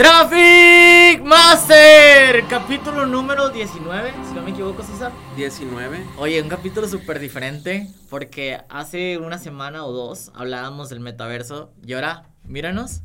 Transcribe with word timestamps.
Traffic 0.00 1.22
Master, 1.22 2.46
capítulo 2.48 3.04
número 3.04 3.50
19, 3.50 4.12
si 4.26 4.34
no 4.34 4.40
me 4.40 4.52
equivoco, 4.52 4.82
César. 4.82 5.12
19. 5.36 6.06
Oye, 6.16 6.40
un 6.40 6.48
capítulo 6.48 6.88
súper 6.88 7.18
diferente 7.18 7.86
porque 8.08 8.62
hace 8.70 9.18
una 9.18 9.36
semana 9.36 9.84
o 9.84 9.92
dos 9.92 10.30
hablábamos 10.32 10.88
del 10.88 11.00
metaverso 11.00 11.74
y 11.84 11.92
ahora, 11.92 12.30
míranos, 12.44 13.02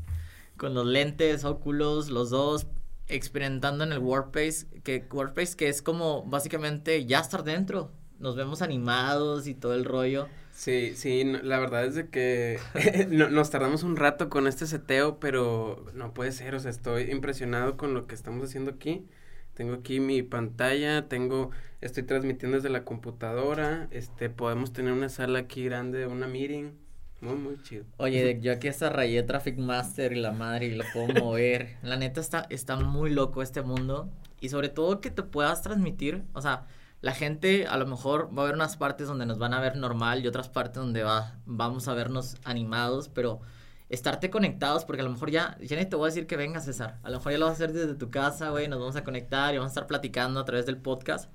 con 0.56 0.74
los 0.74 0.86
lentes, 0.86 1.44
óculos, 1.44 2.10
los 2.10 2.30
dos 2.30 2.66
experimentando 3.10 3.84
en 3.84 3.92
el 3.92 4.00
Workplace, 4.00 4.66
que 4.86 5.06
Workplace 5.12 5.58
que 5.58 5.68
es 5.68 5.82
como 5.82 6.24
básicamente 6.24 7.06
ya 7.06 7.20
estar 7.20 7.44
dentro. 7.44 7.92
Nos 8.20 8.38
vemos 8.38 8.62
animados 8.62 9.48
y 9.48 9.54
todo 9.54 9.74
el 9.76 9.84
rollo. 9.84 10.30
Sí, 10.56 10.94
sí, 10.96 11.24
la 11.26 11.60
verdad 11.60 11.86
es 11.86 11.96
de 11.96 12.08
que 12.08 12.60
nos 13.10 13.52
tardamos 13.52 13.84
un 13.84 13.98
rato 13.98 14.30
con 14.30 14.48
este 14.48 14.66
seteo, 14.66 15.20
pero 15.20 15.86
no 15.94 16.14
puede 16.14 16.32
ser, 16.32 16.56
o 16.56 16.60
sea, 16.60 16.72
estoy 16.72 17.12
impresionado 17.12 17.76
con 17.76 17.94
lo 17.94 18.08
que 18.08 18.16
estamos 18.16 18.46
haciendo 18.46 18.72
aquí. 18.72 19.06
Tengo 19.54 19.74
aquí 19.76 20.00
mi 20.00 20.24
pantalla, 20.24 21.08
tengo, 21.10 21.52
estoy 21.82 22.04
transmitiendo 22.04 22.56
desde 22.58 22.70
la 22.70 22.86
computadora, 22.86 23.88
este, 23.92 24.30
podemos 24.30 24.72
tener 24.72 24.94
una 24.94 25.10
sala 25.10 25.40
aquí 25.40 25.66
grande, 25.66 26.08
una 26.08 26.28
meeting, 26.28 26.72
muy, 27.20 27.36
muy 27.36 27.62
chido. 27.62 27.86
Oye, 27.98 28.40
yo 28.42 28.54
aquí 28.54 28.70
hasta 28.70 28.90
rayé 28.90 29.24
Traffic 29.24 29.58
Master 29.58 30.14
y 30.14 30.22
la 30.22 30.32
madre 30.32 30.68
y 30.68 30.76
lo 30.76 30.86
puedo 30.94 31.08
mover. 31.22 31.78
La 31.82 31.98
neta 31.98 32.22
está, 32.22 32.48
está 32.50 32.78
muy 32.78 33.10
loco 33.10 33.42
este 33.42 33.62
mundo 33.62 34.10
y 34.40 34.50
sobre 34.50 34.70
todo 34.70 35.02
que 35.02 35.12
te 35.12 35.24
puedas 35.24 35.62
transmitir, 35.62 36.24
o 36.34 36.42
sea, 36.42 36.66
la 37.06 37.14
gente 37.14 37.68
a 37.68 37.78
lo 37.78 37.86
mejor 37.86 38.36
va 38.36 38.42
a 38.42 38.46
haber 38.46 38.56
unas 38.56 38.78
partes 38.78 39.08
donde 39.08 39.28
nos 39.28 39.38
van 39.38 39.54
a 39.54 39.62
ver 39.62 39.78
normal 39.78 40.26
y 40.26 40.28
otras 40.28 40.50
partes 40.50 40.78
donde 40.78 41.04
va, 41.04 41.36
vamos 41.46 41.88
a 41.88 41.94
vernos 41.94 42.38
animados, 42.44 43.10
pero 43.10 43.42
estarte 43.90 44.32
conectados, 44.32 44.86
porque 44.86 45.02
a 45.02 45.06
lo 45.06 45.12
mejor 45.12 45.30
ya, 45.30 45.56
ya 45.62 45.78
ni 45.78 45.86
te 45.86 45.96
voy 45.96 46.06
a 46.06 46.08
decir 46.08 46.26
que 46.26 46.36
venga 46.36 46.62
César, 46.62 46.98
a 47.04 47.12
lo 47.12 47.18
mejor 47.18 47.34
ya 47.34 47.38
lo 47.38 47.46
vas 47.46 47.52
a 47.52 47.64
hacer 47.64 47.74
desde 47.74 47.94
tu 47.94 48.10
casa, 48.10 48.50
güey, 48.50 48.68
nos 48.68 48.80
vamos 48.80 48.96
a 48.96 49.04
conectar 49.04 49.54
y 49.54 49.58
vamos 49.58 49.70
a 49.70 49.74
estar 49.74 49.86
platicando 49.86 50.40
a 50.40 50.46
través 50.46 50.66
del 50.66 50.78
podcast. 50.78 51.30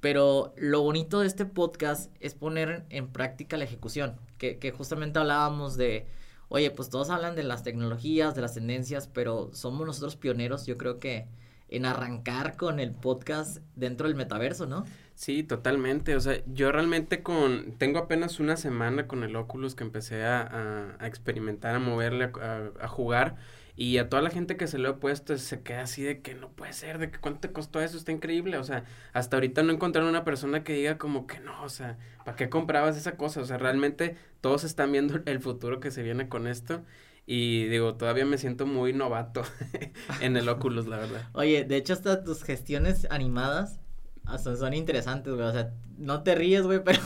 Pero 0.00 0.54
lo 0.56 0.80
bonito 0.80 1.20
de 1.20 1.26
este 1.26 1.44
podcast 1.44 2.10
es 2.20 2.32
poner 2.32 2.86
en 2.88 3.08
práctica 3.08 3.58
la 3.58 3.64
ejecución, 3.64 4.16
que, 4.38 4.58
que 4.58 4.70
justamente 4.70 5.18
hablábamos 5.18 5.76
de, 5.76 6.06
oye, 6.48 6.70
pues 6.70 6.88
todos 6.88 7.10
hablan 7.10 7.36
de 7.36 7.42
las 7.42 7.62
tecnologías, 7.62 8.34
de 8.34 8.40
las 8.40 8.54
tendencias, 8.54 9.06
pero 9.06 9.50
somos 9.52 9.86
nosotros 9.86 10.16
pioneros, 10.16 10.64
yo 10.64 10.78
creo 10.78 10.98
que 10.98 11.28
en 11.68 11.86
arrancar 11.86 12.56
con 12.56 12.80
el 12.80 12.92
podcast 12.92 13.58
dentro 13.76 14.08
del 14.08 14.16
metaverso, 14.16 14.66
¿no? 14.66 14.84
Sí, 15.14 15.42
totalmente. 15.42 16.14
O 16.14 16.20
sea, 16.20 16.42
yo 16.46 16.70
realmente 16.70 17.22
con, 17.22 17.76
tengo 17.76 17.98
apenas 17.98 18.38
una 18.38 18.56
semana 18.56 19.06
con 19.06 19.24
el 19.24 19.34
Oculus 19.34 19.74
que 19.74 19.84
empecé 19.84 20.24
a, 20.24 20.96
a, 21.00 21.06
experimentar, 21.06 21.74
a 21.74 21.80
moverle, 21.80 22.30
a, 22.40 22.70
a, 22.80 22.88
jugar. 22.88 23.36
Y 23.74 23.98
a 23.98 24.08
toda 24.08 24.22
la 24.22 24.30
gente 24.30 24.56
que 24.56 24.68
se 24.68 24.78
lo 24.78 24.90
he 24.90 24.94
puesto 24.94 25.36
se 25.36 25.62
queda 25.62 25.82
así 25.82 26.02
de 26.02 26.20
que 26.20 26.34
no 26.34 26.50
puede 26.50 26.72
ser, 26.72 26.98
de 26.98 27.10
que 27.10 27.18
cuánto 27.18 27.40
te 27.40 27.52
costó 27.52 27.80
eso, 27.80 27.96
está 27.96 28.12
increíble. 28.12 28.58
O 28.58 28.64
sea, 28.64 28.84
hasta 29.12 29.36
ahorita 29.36 29.62
no 29.62 29.72
encontraron 29.72 30.08
una 30.08 30.24
persona 30.24 30.62
que 30.64 30.72
diga 30.74 30.98
como 30.98 31.26
que 31.26 31.40
no, 31.40 31.62
o 31.62 31.68
sea, 31.68 31.98
¿para 32.24 32.36
qué 32.36 32.48
comprabas 32.48 32.96
esa 32.96 33.16
cosa? 33.16 33.40
O 33.40 33.44
sea, 33.44 33.58
realmente 33.58 34.16
todos 34.40 34.64
están 34.64 34.92
viendo 34.92 35.20
el 35.26 35.40
futuro 35.40 35.80
que 35.80 35.90
se 35.90 36.02
viene 36.02 36.28
con 36.28 36.46
esto. 36.46 36.84
Y 37.30 37.66
digo, 37.66 37.94
todavía 37.96 38.24
me 38.24 38.38
siento 38.38 38.64
muy 38.64 38.94
novato 38.94 39.42
en 40.22 40.38
el 40.38 40.48
Oculus, 40.48 40.86
la 40.86 40.96
verdad. 40.96 41.28
Oye, 41.34 41.64
de 41.64 41.76
hecho, 41.76 41.92
hasta 41.92 42.24
tus 42.24 42.42
gestiones 42.42 43.06
animadas 43.10 43.80
hasta 44.24 44.56
son 44.56 44.72
interesantes, 44.74 45.34
güey. 45.34 45.46
O 45.46 45.52
sea, 45.52 45.72
no 45.98 46.22
te 46.22 46.34
ríes, 46.34 46.62
güey, 46.62 46.80
pero, 46.84 47.00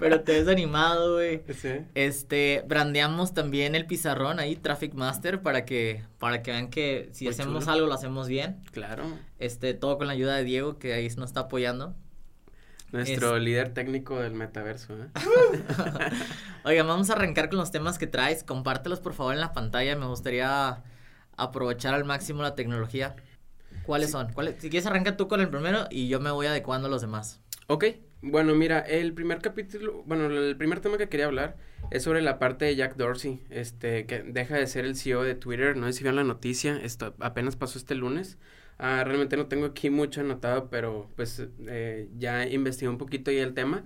pero 0.00 0.20
te 0.22 0.32
ves 0.32 0.48
animado, 0.48 1.14
güey. 1.14 1.42
Sí. 1.54 1.80
Este, 1.94 2.64
brandeamos 2.66 3.34
también 3.34 3.74
el 3.76 3.86
pizarrón 3.86 4.40
ahí, 4.40 4.56
Traffic 4.56 4.94
Master, 4.94 5.42
para 5.42 5.64
que, 5.64 6.02
para 6.18 6.42
que 6.42 6.50
vean 6.52 6.68
que 6.68 7.08
si 7.12 7.28
hacemos 7.28 7.68
algo, 7.68 7.86
lo 7.86 7.94
hacemos 7.94 8.28
bien. 8.28 8.64
Claro. 8.72 9.04
Este, 9.38 9.74
todo 9.74 9.98
con 9.98 10.06
la 10.06 10.14
ayuda 10.14 10.36
de 10.36 10.42
Diego, 10.42 10.78
que 10.78 10.92
ahí 10.92 11.08
nos 11.16 11.30
está 11.30 11.40
apoyando. 11.40 11.94
Nuestro 12.92 13.38
líder 13.38 13.74
técnico 13.74 14.20
del 14.20 14.32
metaverso. 14.32 14.94
¿eh? 14.94 15.08
Oigan, 16.64 16.86
vamos 16.86 17.10
a 17.10 17.14
arrancar 17.14 17.48
con 17.48 17.58
los 17.58 17.70
temas 17.70 17.98
que 17.98 18.06
traes. 18.06 18.44
Compártelos 18.44 19.00
por 19.00 19.12
favor 19.14 19.34
en 19.34 19.40
la 19.40 19.52
pantalla. 19.52 19.96
Me 19.96 20.06
gustaría 20.06 20.82
aprovechar 21.36 21.94
al 21.94 22.04
máximo 22.04 22.42
la 22.42 22.54
tecnología. 22.54 23.16
¿Cuáles 23.82 24.10
son? 24.10 24.28
Si 24.58 24.70
quieres 24.70 24.86
arranca 24.86 25.16
tú 25.16 25.28
con 25.28 25.40
el 25.40 25.48
primero 25.48 25.86
y 25.90 26.08
yo 26.08 26.20
me 26.20 26.30
voy 26.30 26.46
adecuando 26.46 26.88
a 26.88 26.90
los 26.90 27.02
demás. 27.02 27.40
Ok, 27.68 27.84
bueno, 28.22 28.54
mira, 28.54 28.80
el 28.80 29.12
primer 29.12 29.40
capítulo, 29.40 30.02
bueno, 30.06 30.26
el 30.26 30.56
primer 30.56 30.80
tema 30.80 30.98
que 30.98 31.08
quería 31.08 31.26
hablar 31.26 31.56
es 31.90 32.02
sobre 32.02 32.22
la 32.22 32.38
parte 32.38 32.64
de 32.64 32.74
Jack 32.74 32.96
Dorsey, 32.96 33.44
este, 33.50 34.06
que 34.06 34.22
deja 34.22 34.56
de 34.56 34.66
ser 34.66 34.84
el 34.84 34.96
CEO 34.96 35.22
de 35.22 35.34
Twitter, 35.34 35.76
no 35.76 35.86
sé 35.86 35.92
si 35.92 36.02
vieron 36.02 36.16
la 36.16 36.24
noticia, 36.24 36.76
esto 36.76 37.14
apenas 37.20 37.56
pasó 37.56 37.78
este 37.78 37.94
lunes, 37.94 38.38
Ah, 38.78 39.02
realmente 39.04 39.36
no 39.36 39.46
tengo 39.46 39.66
aquí 39.66 39.90
mucho 39.90 40.20
anotado, 40.20 40.68
pero 40.70 41.08
pues 41.16 41.42
eh, 41.66 42.08
ya 42.18 42.46
investigué 42.46 42.88
un 42.90 42.98
poquito 42.98 43.30
ahí 43.30 43.38
el 43.38 43.54
tema. 43.54 43.84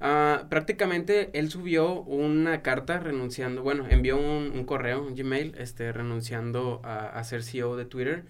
Ah, 0.00 0.46
prácticamente 0.50 1.30
él 1.38 1.50
subió 1.50 2.02
una 2.02 2.62
carta 2.62 2.98
renunciando, 2.98 3.62
bueno, 3.62 3.86
envió 3.88 4.18
un, 4.18 4.64
correo, 4.64 5.02
un 5.02 5.14
Gmail, 5.14 5.54
este, 5.58 5.92
renunciando 5.92 6.80
a, 6.84 7.22
ser 7.24 7.42
CEO 7.42 7.76
de 7.76 7.84
Twitter. 7.84 8.24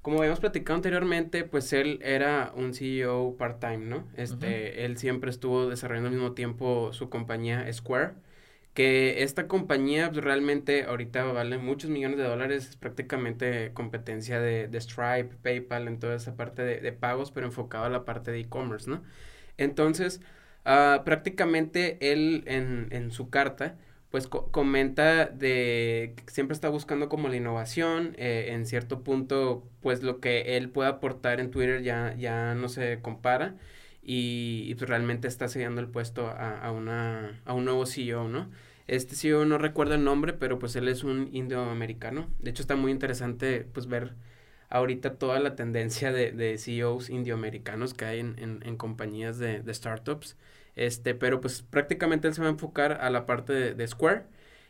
Como 0.00 0.18
habíamos 0.18 0.40
platicado 0.40 0.76
anteriormente, 0.76 1.44
pues 1.44 1.72
él 1.72 2.00
era 2.02 2.52
un 2.56 2.74
CEO 2.74 3.36
part-time, 3.38 3.86
¿no? 3.86 4.04
Este, 4.16 4.84
él 4.84 4.96
siempre 4.98 5.30
estuvo 5.30 5.68
desarrollando 5.68 6.08
al 6.08 6.14
mismo 6.14 6.32
tiempo 6.32 6.92
su 6.92 7.08
compañía 7.08 7.72
Square 7.72 8.14
que 8.74 9.22
esta 9.22 9.48
compañía 9.48 10.10
pues, 10.10 10.24
realmente 10.24 10.84
ahorita 10.84 11.24
vale 11.24 11.58
muchos 11.58 11.90
millones 11.90 12.18
de 12.18 12.24
dólares, 12.24 12.70
es 12.70 12.76
prácticamente 12.76 13.72
competencia 13.74 14.40
de, 14.40 14.68
de 14.68 14.80
Stripe, 14.80 15.36
PayPal, 15.42 15.88
en 15.88 15.98
toda 15.98 16.14
esa 16.16 16.36
parte 16.36 16.62
de, 16.62 16.80
de 16.80 16.92
pagos, 16.92 17.30
pero 17.32 17.46
enfocado 17.46 17.84
a 17.84 17.90
la 17.90 18.04
parte 18.04 18.30
de 18.32 18.40
e-commerce, 18.40 18.88
¿no? 18.90 19.02
Entonces, 19.58 20.20
uh, 20.66 21.04
prácticamente 21.04 21.98
él 22.12 22.44
en, 22.46 22.88
en, 22.90 23.10
su 23.10 23.30
carta, 23.30 23.76
pues 24.10 24.26
comenta 24.28 25.26
de 25.26 26.14
que 26.16 26.32
siempre 26.32 26.54
está 26.54 26.68
buscando 26.68 27.08
como 27.08 27.28
la 27.28 27.36
innovación, 27.36 28.14
eh, 28.18 28.48
en 28.50 28.66
cierto 28.66 29.02
punto, 29.02 29.64
pues 29.80 30.02
lo 30.02 30.20
que 30.20 30.56
él 30.56 30.70
puede 30.70 30.90
aportar 30.90 31.40
en 31.40 31.50
Twitter 31.50 31.82
ya, 31.82 32.14
ya 32.18 32.54
no 32.54 32.68
se 32.68 33.00
compara 33.02 33.56
y, 34.02 34.74
pues 34.74 34.88
realmente 34.88 35.28
está 35.28 35.48
cediendo 35.48 35.80
el 35.80 35.88
puesto 35.88 36.26
a, 36.26 36.58
a, 36.58 36.72
una, 36.72 37.40
a 37.44 37.54
un 37.54 37.64
nuevo 37.64 37.86
CEO, 37.86 38.28
¿no? 38.28 38.50
Este 38.88 39.14
CEO 39.14 39.44
no 39.44 39.58
recuerdo 39.58 39.94
el 39.94 40.04
nombre, 40.04 40.32
pero 40.32 40.58
pues 40.58 40.74
él 40.76 40.88
es 40.88 41.04
un 41.04 41.28
indioamericano. 41.32 42.28
De 42.40 42.50
hecho 42.50 42.62
está 42.62 42.74
muy 42.76 42.90
interesante 42.90 43.66
pues 43.72 43.86
ver 43.86 44.14
ahorita 44.70 45.14
toda 45.14 45.38
la 45.38 45.54
tendencia 45.54 46.12
de, 46.12 46.32
de 46.32 46.58
CEOs 46.58 47.10
indioamericanos 47.10 47.94
que 47.94 48.06
hay 48.06 48.20
en, 48.20 48.36
en, 48.38 48.60
en 48.64 48.76
compañías 48.76 49.38
de, 49.38 49.60
de, 49.62 49.74
startups. 49.74 50.36
Este, 50.74 51.14
pero 51.14 51.40
pues 51.40 51.62
prácticamente 51.62 52.26
él 52.28 52.34
se 52.34 52.40
va 52.40 52.48
a 52.48 52.50
enfocar 52.50 52.92
a 53.00 53.10
la 53.10 53.26
parte 53.26 53.52
de, 53.52 53.74
de 53.74 53.86
Square. 53.86 54.24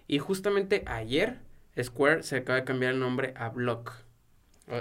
Y 0.09 0.19
justamente 0.19 0.83
ayer 0.87 1.39
Square 1.81 2.23
se 2.23 2.37
acaba 2.39 2.61
de 2.61 2.65
cambiar 2.65 2.93
el 2.93 3.01
nombre 3.01 3.33
a 3.37 3.49
Block. 3.49 3.93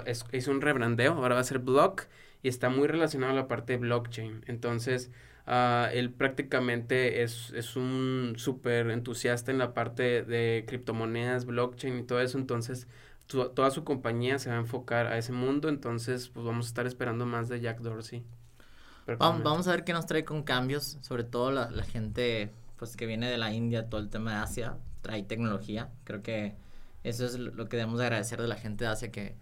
Es, 0.06 0.24
hizo 0.32 0.50
un 0.50 0.60
rebrandeo, 0.60 1.14
ahora 1.14 1.36
va 1.36 1.40
a 1.40 1.44
ser 1.44 1.58
Block 1.58 2.06
y 2.42 2.48
está 2.48 2.68
muy 2.68 2.88
relacionado 2.88 3.32
a 3.32 3.36
la 3.36 3.48
parte 3.48 3.74
de 3.74 3.78
blockchain. 3.78 4.44
Entonces, 4.46 5.10
uh, 5.46 5.86
él 5.92 6.12
prácticamente 6.12 7.22
es, 7.22 7.50
es 7.54 7.76
un 7.76 8.34
súper 8.36 8.90
entusiasta 8.90 9.50
en 9.50 9.58
la 9.58 9.74
parte 9.74 10.22
de 10.22 10.64
criptomonedas, 10.66 11.46
blockchain 11.46 11.98
y 11.98 12.02
todo 12.02 12.20
eso. 12.20 12.38
Entonces, 12.38 12.88
toda 13.26 13.70
su 13.70 13.84
compañía 13.84 14.38
se 14.38 14.50
va 14.50 14.56
a 14.56 14.60
enfocar 14.60 15.06
a 15.06 15.18
ese 15.18 15.32
mundo. 15.32 15.68
Entonces, 15.68 16.28
pues 16.28 16.44
vamos 16.44 16.66
a 16.66 16.68
estar 16.68 16.86
esperando 16.86 17.26
más 17.26 17.48
de 17.48 17.60
Jack 17.60 17.80
Dorsey. 17.80 18.24
Vamos, 19.18 19.42
vamos 19.42 19.68
a 19.68 19.72
ver 19.72 19.84
qué 19.84 19.92
nos 19.92 20.06
trae 20.06 20.24
con 20.24 20.42
cambios, 20.42 20.98
sobre 21.00 21.24
todo 21.24 21.50
la, 21.50 21.70
la 21.70 21.84
gente 21.84 22.50
pues 22.76 22.96
que 22.96 23.06
viene 23.06 23.30
de 23.30 23.38
la 23.38 23.52
India, 23.52 23.88
todo 23.88 24.00
el 24.00 24.10
tema 24.10 24.32
de 24.32 24.36
Asia, 24.38 24.76
trae 25.02 25.22
tecnología. 25.22 25.90
Creo 26.04 26.22
que 26.22 26.56
eso 27.04 27.24
es 27.26 27.38
lo 27.38 27.68
que 27.68 27.76
debemos 27.76 28.00
agradecer 28.00 28.40
de 28.40 28.48
la 28.48 28.56
gente 28.56 28.84
de 28.84 28.90
Asia 28.90 29.10
que 29.10 29.36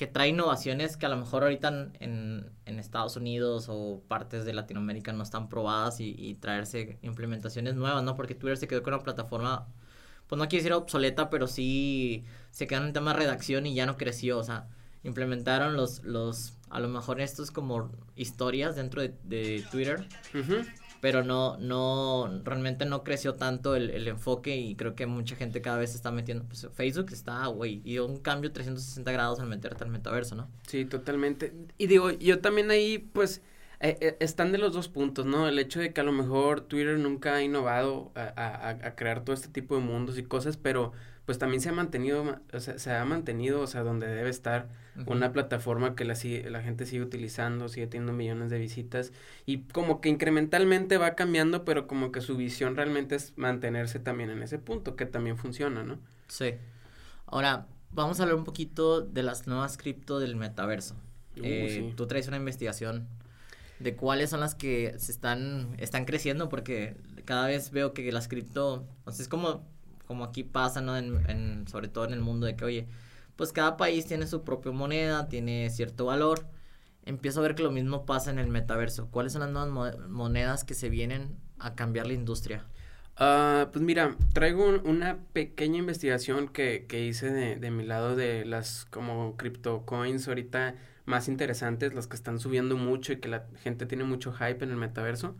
que 0.00 0.06
trae 0.06 0.28
innovaciones 0.30 0.96
que 0.96 1.04
a 1.04 1.10
lo 1.10 1.18
mejor 1.18 1.42
ahorita 1.42 1.68
en, 1.68 2.50
en, 2.64 2.78
Estados 2.78 3.16
Unidos 3.16 3.66
o 3.68 4.00
partes 4.08 4.46
de 4.46 4.54
Latinoamérica 4.54 5.12
no 5.12 5.22
están 5.22 5.50
probadas 5.50 6.00
y, 6.00 6.38
traerse 6.40 6.98
implementaciones 7.02 7.74
nuevas, 7.74 8.02
¿no? 8.02 8.14
Porque 8.14 8.34
Twitter 8.34 8.56
se 8.56 8.66
quedó 8.66 8.82
con 8.82 8.94
una 8.94 9.02
plataforma, 9.02 9.68
pues 10.26 10.38
no 10.38 10.48
quiero 10.48 10.62
decir 10.62 10.72
obsoleta, 10.72 11.28
pero 11.28 11.46
sí 11.46 12.24
se 12.50 12.66
quedó 12.66 12.82
en 12.82 12.94
tema 12.94 13.12
de 13.12 13.18
redacción 13.18 13.66
y 13.66 13.74
ya 13.74 13.84
no 13.84 13.98
creció, 13.98 14.38
o 14.38 14.42
sea, 14.42 14.68
implementaron 15.02 15.76
los, 15.76 16.02
los 16.02 16.54
a 16.70 16.80
lo 16.80 16.88
mejor 16.88 17.20
estos 17.20 17.50
como 17.50 17.92
historias 18.16 18.76
dentro 18.76 19.02
de, 19.02 19.14
de 19.24 19.66
Twitter, 19.70 20.08
uh 20.32 20.64
pero 21.00 21.24
no, 21.24 21.56
no, 21.56 22.42
realmente 22.44 22.84
no 22.84 23.02
creció 23.02 23.34
tanto 23.34 23.74
el, 23.74 23.90
el, 23.90 24.06
enfoque 24.06 24.56
y 24.56 24.74
creo 24.76 24.94
que 24.94 25.06
mucha 25.06 25.34
gente 25.34 25.62
cada 25.62 25.78
vez 25.78 25.90
se 25.90 25.96
está 25.96 26.10
metiendo, 26.10 26.44
pues 26.44 26.68
Facebook 26.74 27.08
está, 27.12 27.46
güey, 27.46 27.80
y 27.84 27.98
un 27.98 28.18
cambio 28.18 28.52
360 28.52 29.10
grados 29.10 29.40
al 29.40 29.48
meterte 29.48 29.82
al 29.82 29.90
metaverso, 29.90 30.34
¿no? 30.34 30.50
Sí, 30.66 30.84
totalmente. 30.84 31.54
Y 31.78 31.86
digo, 31.86 32.10
yo 32.10 32.40
también 32.40 32.70
ahí, 32.70 32.98
pues, 32.98 33.42
eh, 33.80 33.96
eh, 34.00 34.16
están 34.20 34.52
de 34.52 34.58
los 34.58 34.74
dos 34.74 34.88
puntos, 34.88 35.24
¿no? 35.24 35.48
El 35.48 35.58
hecho 35.58 35.80
de 35.80 35.94
que 35.94 36.02
a 36.02 36.04
lo 36.04 36.12
mejor 36.12 36.60
Twitter 36.60 36.98
nunca 36.98 37.36
ha 37.36 37.42
innovado 37.42 38.12
a, 38.14 38.20
a, 38.36 38.68
a 38.68 38.94
crear 38.94 39.24
todo 39.24 39.34
este 39.34 39.48
tipo 39.48 39.74
de 39.76 39.80
mundos 39.80 40.18
y 40.18 40.22
cosas, 40.22 40.58
pero 40.58 40.92
pues 41.26 41.38
también 41.38 41.60
se 41.60 41.68
ha 41.68 41.72
mantenido, 41.72 42.40
o 42.52 42.60
sea, 42.60 42.78
se 42.78 42.92
ha 42.92 43.04
mantenido, 43.04 43.60
o 43.60 43.66
sea, 43.66 43.82
donde 43.82 44.06
debe 44.06 44.30
estar 44.30 44.68
una 45.06 45.32
plataforma 45.32 45.94
que 45.94 46.04
la, 46.04 46.14
la 46.50 46.62
gente 46.62 46.86
sigue 46.86 47.02
utilizando, 47.02 47.68
sigue 47.68 47.86
teniendo 47.86 48.12
millones 48.12 48.50
de 48.50 48.58
visitas 48.58 49.12
y 49.46 49.62
como 49.62 50.00
que 50.00 50.08
incrementalmente 50.08 50.98
va 50.98 51.14
cambiando, 51.14 51.64
pero 51.64 51.86
como 51.86 52.12
que 52.12 52.20
su 52.20 52.36
visión 52.36 52.76
realmente 52.76 53.14
es 53.14 53.32
mantenerse 53.36 53.98
también 53.98 54.30
en 54.30 54.42
ese 54.42 54.58
punto, 54.58 54.96
que 54.96 55.06
también 55.06 55.36
funciona, 55.36 55.84
¿no? 55.84 55.98
Sí. 56.28 56.54
Ahora, 57.26 57.66
vamos 57.92 58.18
a 58.18 58.24
hablar 58.24 58.36
un 58.36 58.44
poquito 58.44 59.00
de 59.00 59.22
las 59.22 59.46
nuevas 59.46 59.76
cripto 59.76 60.18
del 60.18 60.36
metaverso. 60.36 60.94
Uh, 61.36 61.42
eh, 61.44 61.94
tú 61.96 62.06
traes 62.06 62.28
una 62.28 62.36
investigación 62.36 63.06
de 63.78 63.96
cuáles 63.96 64.30
son 64.30 64.40
las 64.40 64.54
que 64.54 64.94
se 64.98 65.12
están, 65.12 65.74
están 65.78 66.04
creciendo, 66.04 66.48
porque 66.48 66.96
cada 67.24 67.46
vez 67.46 67.70
veo 67.70 67.94
que 67.94 68.10
las 68.12 68.28
cripto, 68.28 68.86
o 69.04 69.12
sea, 69.12 69.22
es 69.22 69.28
como 69.28 69.64
como 70.10 70.24
aquí 70.24 70.42
pasa, 70.42 70.80
¿no? 70.80 70.96
En, 70.98 71.68
sobre 71.68 71.86
todo 71.86 72.04
en 72.04 72.12
el 72.12 72.20
mundo 72.20 72.44
de 72.44 72.56
que, 72.56 72.64
oye, 72.64 72.88
pues 73.36 73.52
cada 73.52 73.76
país 73.76 74.06
tiene 74.06 74.26
su 74.26 74.42
propia 74.42 74.72
moneda, 74.72 75.28
tiene 75.28 75.70
cierto 75.70 76.06
valor. 76.06 76.48
Empiezo 77.04 77.38
a 77.38 77.42
ver 77.44 77.54
que 77.54 77.62
lo 77.62 77.70
mismo 77.70 78.06
pasa 78.06 78.32
en 78.32 78.40
el 78.40 78.48
metaverso. 78.48 79.06
¿Cuáles 79.12 79.34
son 79.34 79.42
las 79.42 79.50
nuevas 79.68 79.96
monedas 80.08 80.64
que 80.64 80.74
se 80.74 80.88
vienen 80.88 81.36
a 81.60 81.76
cambiar 81.76 82.08
la 82.08 82.14
industria? 82.14 82.64
Uh, 83.20 83.70
pues 83.70 83.84
mira, 83.84 84.16
traigo 84.32 84.80
una 84.82 85.20
pequeña 85.32 85.78
investigación 85.78 86.48
que, 86.48 86.86
que 86.88 87.06
hice 87.06 87.30
de, 87.30 87.54
de, 87.54 87.70
mi 87.70 87.84
lado 87.84 88.16
de 88.16 88.44
las 88.44 88.86
como 88.86 89.36
crypto 89.36 89.86
coins 89.86 90.26
ahorita 90.26 90.74
más 91.04 91.28
interesantes, 91.28 91.94
las 91.94 92.08
que 92.08 92.16
están 92.16 92.40
subiendo 92.40 92.76
mucho 92.76 93.12
y 93.12 93.20
que 93.20 93.28
la 93.28 93.46
gente 93.62 93.86
tiene 93.86 94.02
mucho 94.02 94.32
hype 94.32 94.64
en 94.64 94.72
el 94.72 94.76
metaverso. 94.76 95.36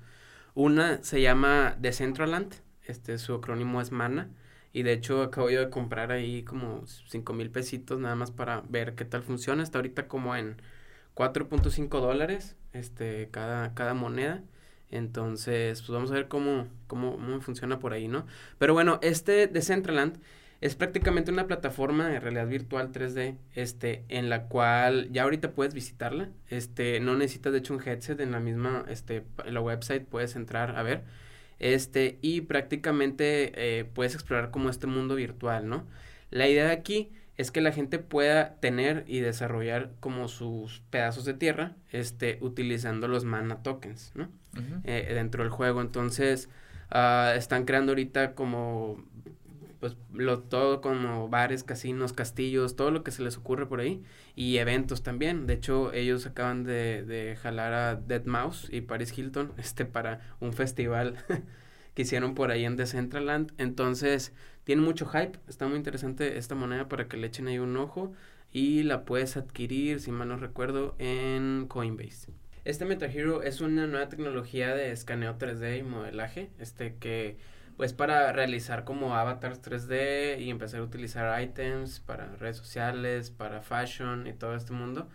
Una 0.54 1.02
se 1.02 1.20
llama 1.20 1.74
Decentraland, 1.80 2.54
este 2.84 3.18
su 3.18 3.34
acrónimo 3.34 3.80
es 3.80 3.90
MANA. 3.90 4.28
Y 4.72 4.82
de 4.82 4.92
hecho 4.92 5.22
acabo 5.22 5.50
yo 5.50 5.60
de 5.60 5.70
comprar 5.70 6.12
ahí 6.12 6.42
como 6.44 6.86
5 6.86 7.32
mil 7.32 7.50
pesitos 7.50 7.98
nada 7.98 8.14
más 8.14 8.30
para 8.30 8.62
ver 8.68 8.94
qué 8.94 9.04
tal 9.04 9.22
funciona. 9.22 9.62
Está 9.62 9.78
ahorita 9.78 10.08
como 10.08 10.36
en 10.36 10.56
4.5 11.14 12.00
dólares 12.00 12.56
este, 12.72 13.28
cada, 13.30 13.74
cada 13.74 13.94
moneda. 13.94 14.42
Entonces, 14.90 15.80
pues 15.82 15.90
vamos 15.90 16.10
a 16.10 16.14
ver 16.14 16.28
cómo, 16.28 16.66
cómo, 16.86 17.16
cómo 17.16 17.40
funciona 17.40 17.78
por 17.78 17.92
ahí, 17.92 18.08
¿no? 18.08 18.26
Pero 18.58 18.74
bueno, 18.74 18.98
este 19.02 19.46
Decentraland 19.46 20.18
es 20.60 20.74
prácticamente 20.74 21.30
una 21.30 21.46
plataforma 21.46 22.08
de 22.08 22.20
realidad 22.20 22.46
virtual 22.46 22.92
3D, 22.92 23.36
este, 23.54 24.04
en 24.08 24.28
la 24.28 24.48
cual 24.48 25.08
ya 25.10 25.22
ahorita 25.22 25.52
puedes 25.52 25.74
visitarla, 25.74 26.28
este, 26.48 27.00
no 27.00 27.16
necesitas 27.16 27.52
de 27.52 27.60
hecho 27.60 27.74
un 27.74 27.82
headset 27.86 28.20
en 28.20 28.32
la 28.32 28.40
misma, 28.40 28.84
este, 28.88 29.24
en 29.44 29.54
la 29.54 29.60
website 29.60 30.04
puedes 30.06 30.36
entrar 30.36 30.76
a 30.76 30.82
ver, 30.82 31.04
este, 31.60 32.18
y 32.22 32.40
prácticamente 32.40 33.52
eh, 33.54 33.84
puedes 33.84 34.14
explorar 34.14 34.50
como 34.50 34.70
este 34.70 34.86
mundo 34.86 35.14
virtual, 35.14 35.68
¿no? 35.68 35.86
La 36.30 36.48
idea 36.48 36.64
de 36.66 36.72
aquí 36.72 37.12
es 37.36 37.50
que 37.50 37.60
la 37.60 37.72
gente 37.72 37.98
pueda 37.98 38.56
tener 38.56 39.04
y 39.06 39.20
desarrollar 39.20 39.92
como 40.00 40.28
sus 40.28 40.82
pedazos 40.90 41.24
de 41.24 41.34
tierra, 41.34 41.76
este, 41.90 42.38
utilizando 42.40 43.08
los 43.08 43.24
mana 43.24 43.62
tokens, 43.62 44.12
¿no? 44.14 44.28
Eh, 44.84 45.12
dentro 45.14 45.42
del 45.42 45.50
juego, 45.50 45.80
entonces, 45.80 46.48
uh, 46.92 47.36
están 47.36 47.64
creando 47.64 47.92
ahorita 47.92 48.34
como 48.34 49.04
pues 49.80 49.96
lo 50.12 50.40
todo 50.40 50.80
como 50.80 51.28
bares, 51.28 51.64
casinos, 51.64 52.12
castillos, 52.12 52.76
todo 52.76 52.90
lo 52.90 53.02
que 53.02 53.10
se 53.10 53.22
les 53.22 53.38
ocurre 53.38 53.66
por 53.66 53.80
ahí 53.80 54.02
y 54.36 54.58
eventos 54.58 55.02
también. 55.02 55.46
De 55.46 55.54
hecho, 55.54 55.92
ellos 55.92 56.26
acaban 56.26 56.64
de, 56.64 57.02
de 57.02 57.36
jalar 57.36 57.72
a 57.72 57.96
Dead 57.96 58.24
Mouse 58.26 58.68
y 58.70 58.82
Paris 58.82 59.16
Hilton 59.16 59.52
este 59.58 59.86
para 59.86 60.20
un 60.38 60.52
festival 60.52 61.16
que 61.94 62.02
hicieron 62.02 62.34
por 62.34 62.50
ahí 62.50 62.64
en 62.64 62.76
Decentraland. 62.76 63.52
Entonces, 63.58 64.32
tiene 64.64 64.82
mucho 64.82 65.06
hype, 65.06 65.38
está 65.48 65.66
muy 65.66 65.78
interesante 65.78 66.36
esta 66.36 66.54
moneda 66.54 66.88
para 66.88 67.08
que 67.08 67.16
le 67.16 67.26
echen 67.26 67.48
ahí 67.48 67.58
un 67.58 67.76
ojo 67.76 68.12
y 68.52 68.82
la 68.82 69.04
puedes 69.04 69.36
adquirir, 69.36 70.00
si 70.00 70.12
mal 70.12 70.28
no 70.28 70.36
recuerdo, 70.36 70.94
en 70.98 71.66
Coinbase. 71.68 72.32
Este 72.64 72.84
MetaHero 72.84 73.42
es 73.42 73.60
una 73.62 73.86
nueva 73.86 74.08
tecnología 74.08 74.74
de 74.74 74.92
escaneo 74.92 75.38
3D 75.38 75.78
y 75.78 75.82
modelaje, 75.82 76.50
este 76.58 76.96
que 76.96 77.38
pues 77.80 77.94
para 77.94 78.30
realizar 78.30 78.84
como 78.84 79.16
avatars 79.16 79.62
3D 79.62 80.38
y 80.38 80.50
empezar 80.50 80.80
a 80.80 80.82
utilizar 80.82 81.40
items 81.40 82.00
para 82.00 82.26
redes 82.36 82.58
sociales, 82.58 83.30
para 83.30 83.62
fashion 83.62 84.26
y 84.26 84.34
todo 84.34 84.54
este 84.54 84.74
mundo. 84.74 85.08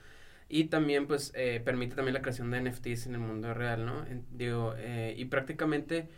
Y 0.50 0.64
también 0.64 1.06
pues 1.06 1.32
eh, 1.36 1.62
permite 1.64 1.96
también 1.96 2.16
la 2.16 2.24
creación 2.24 2.50
de 2.50 2.62
NFTs 2.62 3.06
en 3.06 3.14
el 3.14 3.20
mundo 3.20 3.54
real, 3.54 3.86
¿no? 3.86 4.04
digo, 4.32 4.74
eh, 4.80 5.14
y 5.16 5.26
prácticamente 5.26 6.10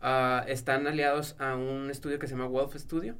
uh, 0.00 0.48
están 0.48 0.86
aliados 0.86 1.36
a 1.38 1.56
un 1.56 1.90
estudio 1.90 2.18
que 2.18 2.26
se 2.26 2.36
llama 2.36 2.46
Wolf 2.46 2.74
Studio. 2.74 3.14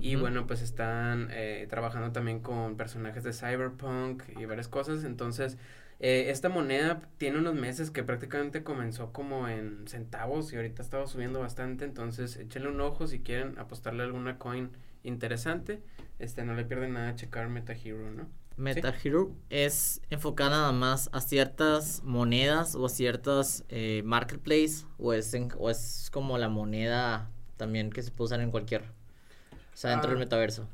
Y 0.00 0.16
bueno, 0.16 0.48
pues 0.48 0.62
están 0.62 1.28
eh, 1.30 1.68
trabajando 1.70 2.10
también 2.10 2.40
con 2.40 2.76
personajes 2.76 3.22
de 3.22 3.34
Cyberpunk 3.34 4.24
y 4.36 4.46
varias 4.46 4.66
cosas. 4.66 5.04
Entonces, 5.04 5.58
eh, 5.98 6.26
esta 6.28 6.48
moneda 6.48 7.00
tiene 7.16 7.38
unos 7.38 7.54
meses 7.54 7.90
que 7.90 8.02
prácticamente 8.02 8.62
comenzó 8.62 9.12
como 9.12 9.48
en 9.48 9.88
centavos 9.88 10.52
y 10.52 10.56
ahorita 10.56 10.82
ha 10.82 10.84
estado 10.84 11.06
subiendo 11.06 11.40
bastante, 11.40 11.84
entonces 11.84 12.36
échenle 12.36 12.68
un 12.68 12.80
ojo 12.80 13.06
si 13.06 13.20
quieren 13.20 13.58
apostarle 13.58 14.02
alguna 14.02 14.38
coin 14.38 14.70
interesante, 15.02 15.80
este 16.18 16.44
no 16.44 16.54
le 16.54 16.64
pierden 16.64 16.94
nada 16.94 17.10
a 17.10 17.14
checar 17.14 17.48
MetaHero, 17.48 18.10
¿no? 18.10 18.28
MetaHero 18.56 19.32
es 19.50 20.00
enfocada 20.10 20.50
nada 20.50 20.72
más 20.72 21.10
a 21.12 21.20
ciertas 21.20 22.02
monedas 22.02 22.74
o 22.74 22.86
a 22.86 22.88
ciertas 22.88 23.64
eh, 23.68 24.02
marketplace 24.04 24.86
o 24.98 25.12
es, 25.12 25.34
o 25.58 25.70
es 25.70 26.08
como 26.10 26.38
la 26.38 26.48
moneda 26.48 27.30
también 27.56 27.90
que 27.90 28.02
se 28.02 28.10
puede 28.10 28.26
usar 28.26 28.40
en 28.40 28.50
cualquier, 28.50 28.82
o 28.82 29.76
sea, 29.76 29.92
dentro 29.92 30.10
del 30.10 30.18
ah, 30.18 30.20
metaverso. 30.20 30.68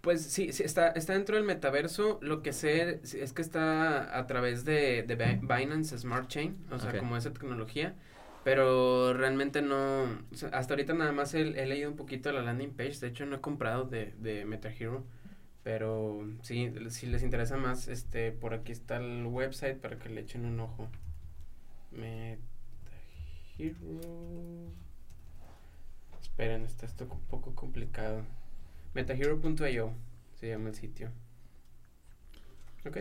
Pues 0.00 0.22
sí, 0.22 0.52
sí 0.52 0.62
está, 0.62 0.88
está 0.88 1.12
dentro 1.12 1.36
del 1.36 1.44
metaverso. 1.44 2.18
Lo 2.22 2.42
que 2.42 2.52
sé 2.52 3.00
es 3.02 3.32
que 3.32 3.42
está 3.42 4.18
a 4.18 4.26
través 4.26 4.64
de, 4.64 5.02
de 5.02 5.38
Binance 5.42 5.98
Smart 5.98 6.28
Chain, 6.28 6.56
o 6.70 6.78
sea, 6.78 6.98
como 6.98 7.16
esa 7.16 7.32
tecnología. 7.32 7.94
Pero 8.42 9.12
realmente 9.12 9.60
no, 9.60 10.06
hasta 10.52 10.72
ahorita 10.72 10.94
nada 10.94 11.12
más 11.12 11.34
he, 11.34 11.44
leído 11.44 11.90
un 11.90 11.96
poquito 11.96 12.32
la 12.32 12.40
landing 12.40 12.72
page. 12.72 12.98
De 13.00 13.08
hecho, 13.08 13.26
no 13.26 13.36
he 13.36 13.40
comprado 13.40 13.84
de, 13.84 14.14
de 14.18 14.46
MetaHero. 14.46 15.04
Pero 15.62 16.26
sí, 16.40 16.72
si 16.88 17.06
les 17.06 17.22
interesa 17.22 17.58
más, 17.58 17.86
este, 17.88 18.32
por 18.32 18.54
aquí 18.54 18.72
está 18.72 18.96
el 18.96 19.26
website 19.26 19.76
para 19.78 19.98
que 19.98 20.08
le 20.08 20.22
echen 20.22 20.46
un 20.46 20.60
ojo. 20.60 20.88
MetaHero. 21.90 22.40
Esperen, 26.22 26.64
está 26.64 26.86
esto 26.86 27.04
un 27.04 27.20
poco 27.28 27.54
complicado. 27.54 28.24
MetaHero.io 28.94 29.92
se 30.34 30.48
llama 30.48 30.70
el 30.70 30.74
sitio. 30.74 31.10
Ok. 32.86 32.96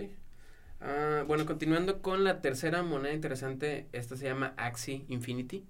Uh, 0.81 1.25
bueno, 1.25 1.45
continuando 1.45 2.01
con 2.01 2.23
la 2.23 2.41
tercera 2.41 2.83
moneda 2.83 3.13
interesante, 3.13 3.87
esta 3.91 4.15
se 4.15 4.25
llama 4.25 4.53
Axie 4.57 5.05
Infinity, 5.07 5.65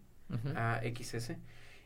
AXS. 0.56 1.34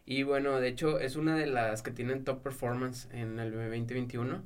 Y 0.05 0.23
bueno, 0.23 0.59
de 0.59 0.67
hecho 0.67 0.99
es 0.99 1.15
una 1.15 1.35
de 1.37 1.47
las 1.47 1.81
que 1.81 1.91
tienen 1.91 2.23
top 2.23 2.41
performance 2.41 3.07
en 3.11 3.39
el 3.39 3.51
2021. 3.51 4.43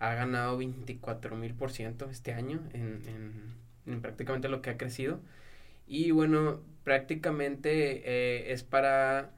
Ha 0.00 0.14
ganado 0.14 0.58
24 0.58 1.36
mil 1.36 1.54
por 1.54 1.70
ciento 1.70 2.08
este 2.10 2.32
año 2.32 2.60
en, 2.72 3.02
en, 3.06 3.92
en, 3.92 4.00
prácticamente 4.00 4.48
lo 4.48 4.62
que 4.62 4.70
ha 4.70 4.76
crecido. 4.76 5.20
Y 5.86 6.10
bueno, 6.10 6.60
prácticamente 6.84 8.02
eh, 8.04 8.52
es 8.52 8.62
para... 8.62 9.30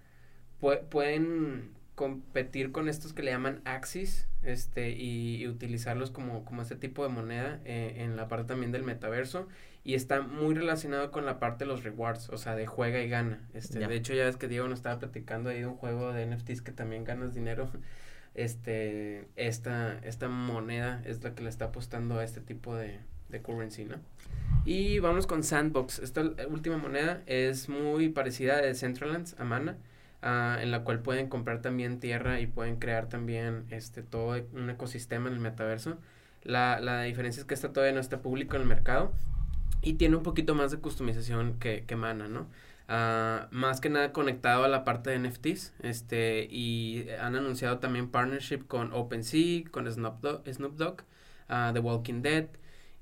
pueden 0.90 1.70
competir 2.00 2.72
con 2.72 2.88
estos 2.88 3.12
que 3.12 3.22
le 3.22 3.30
llaman 3.30 3.60
Axis 3.66 4.26
este 4.42 4.92
y, 4.92 5.46
utilizarlos 5.46 6.10
como, 6.10 6.46
como 6.46 6.62
este 6.62 6.74
tipo 6.74 7.02
de 7.02 7.10
moneda 7.10 7.60
eh, 7.66 7.96
en 7.98 8.16
la 8.16 8.26
parte 8.26 8.46
también 8.48 8.72
del 8.72 8.84
metaverso 8.84 9.48
y 9.84 9.92
está 9.92 10.22
muy 10.22 10.54
relacionado 10.54 11.10
con 11.10 11.26
la 11.26 11.38
parte 11.38 11.66
de 11.66 11.68
los 11.68 11.84
rewards, 11.84 12.30
o 12.30 12.38
sea, 12.38 12.56
de 12.56 12.66
juega 12.66 13.02
y 13.02 13.10
gana. 13.10 13.46
Este, 13.52 13.86
de 13.86 13.94
hecho 13.94 14.14
ya 14.14 14.26
es 14.28 14.38
que 14.38 14.48
Diego 14.48 14.66
nos 14.66 14.78
estaba 14.78 14.98
platicando 14.98 15.50
ahí 15.50 15.58
de 15.58 15.66
un 15.66 15.74
juego 15.74 16.14
de 16.14 16.24
NFTs 16.24 16.62
que 16.62 16.72
también 16.72 17.04
ganas 17.04 17.34
dinero. 17.34 17.70
Este, 18.32 19.26
esta, 19.34 19.98
esta 20.04 20.28
moneda 20.28 21.02
es 21.04 21.20
la 21.24 21.34
que 21.34 21.42
le 21.42 21.50
está 21.50 21.66
apostando 21.66 22.20
a 22.20 22.24
este 22.24 22.40
tipo 22.40 22.76
de, 22.76 23.00
de 23.28 23.42
currency, 23.42 23.84
¿no? 23.84 23.96
Y 24.64 25.00
vamos 25.00 25.26
con 25.26 25.42
Sandbox. 25.42 25.98
Esta 25.98 26.22
última 26.48 26.78
moneda 26.78 27.24
es 27.26 27.68
muy 27.68 28.08
parecida 28.08 28.58
a 28.58 28.60
Decentraland, 28.62 29.34
a 29.36 29.44
Mana 29.44 29.78
Ah, 30.22 30.58
en 30.60 30.70
la 30.70 30.84
cual 30.84 31.00
pueden 31.00 31.28
comprar 31.28 31.62
también 31.62 31.98
tierra 31.98 32.40
y 32.40 32.46
pueden 32.46 32.76
crear 32.76 33.08
también 33.08 33.64
este 33.70 34.02
todo 34.02 34.36
un 34.52 34.68
ecosistema 34.68 35.28
en 35.28 35.34
el 35.34 35.40
metaverso. 35.40 35.98
La, 36.42 36.78
la 36.80 37.02
diferencia 37.02 37.40
es 37.40 37.46
que 37.46 37.54
esta 37.54 37.72
todavía 37.72 37.94
no 37.94 38.00
está 38.00 38.20
público 38.20 38.56
en 38.56 38.62
el 38.62 38.68
mercado 38.68 39.12
y 39.82 39.94
tiene 39.94 40.16
un 40.16 40.22
poquito 40.22 40.54
más 40.54 40.70
de 40.70 40.78
customización 40.78 41.58
que, 41.58 41.84
que 41.86 41.96
Mana, 41.96 42.28
¿no? 42.28 42.48
Uh, 42.88 43.46
más 43.52 43.80
que 43.80 43.88
nada 43.88 44.12
conectado 44.12 44.64
a 44.64 44.68
la 44.68 44.84
parte 44.84 45.10
de 45.10 45.18
NFTs, 45.20 45.74
este, 45.82 46.48
y 46.50 47.06
han 47.20 47.36
anunciado 47.36 47.78
también 47.78 48.10
partnership 48.10 48.66
con 48.66 48.92
OpenSea, 48.92 49.62
con 49.70 49.90
Snoop 49.90 50.20
Dogg, 50.20 50.42
Snoop 50.52 50.76
Dogg 50.76 51.02
uh, 51.48 51.72
The 51.72 51.78
Walking 51.78 52.22
Dead, 52.22 52.46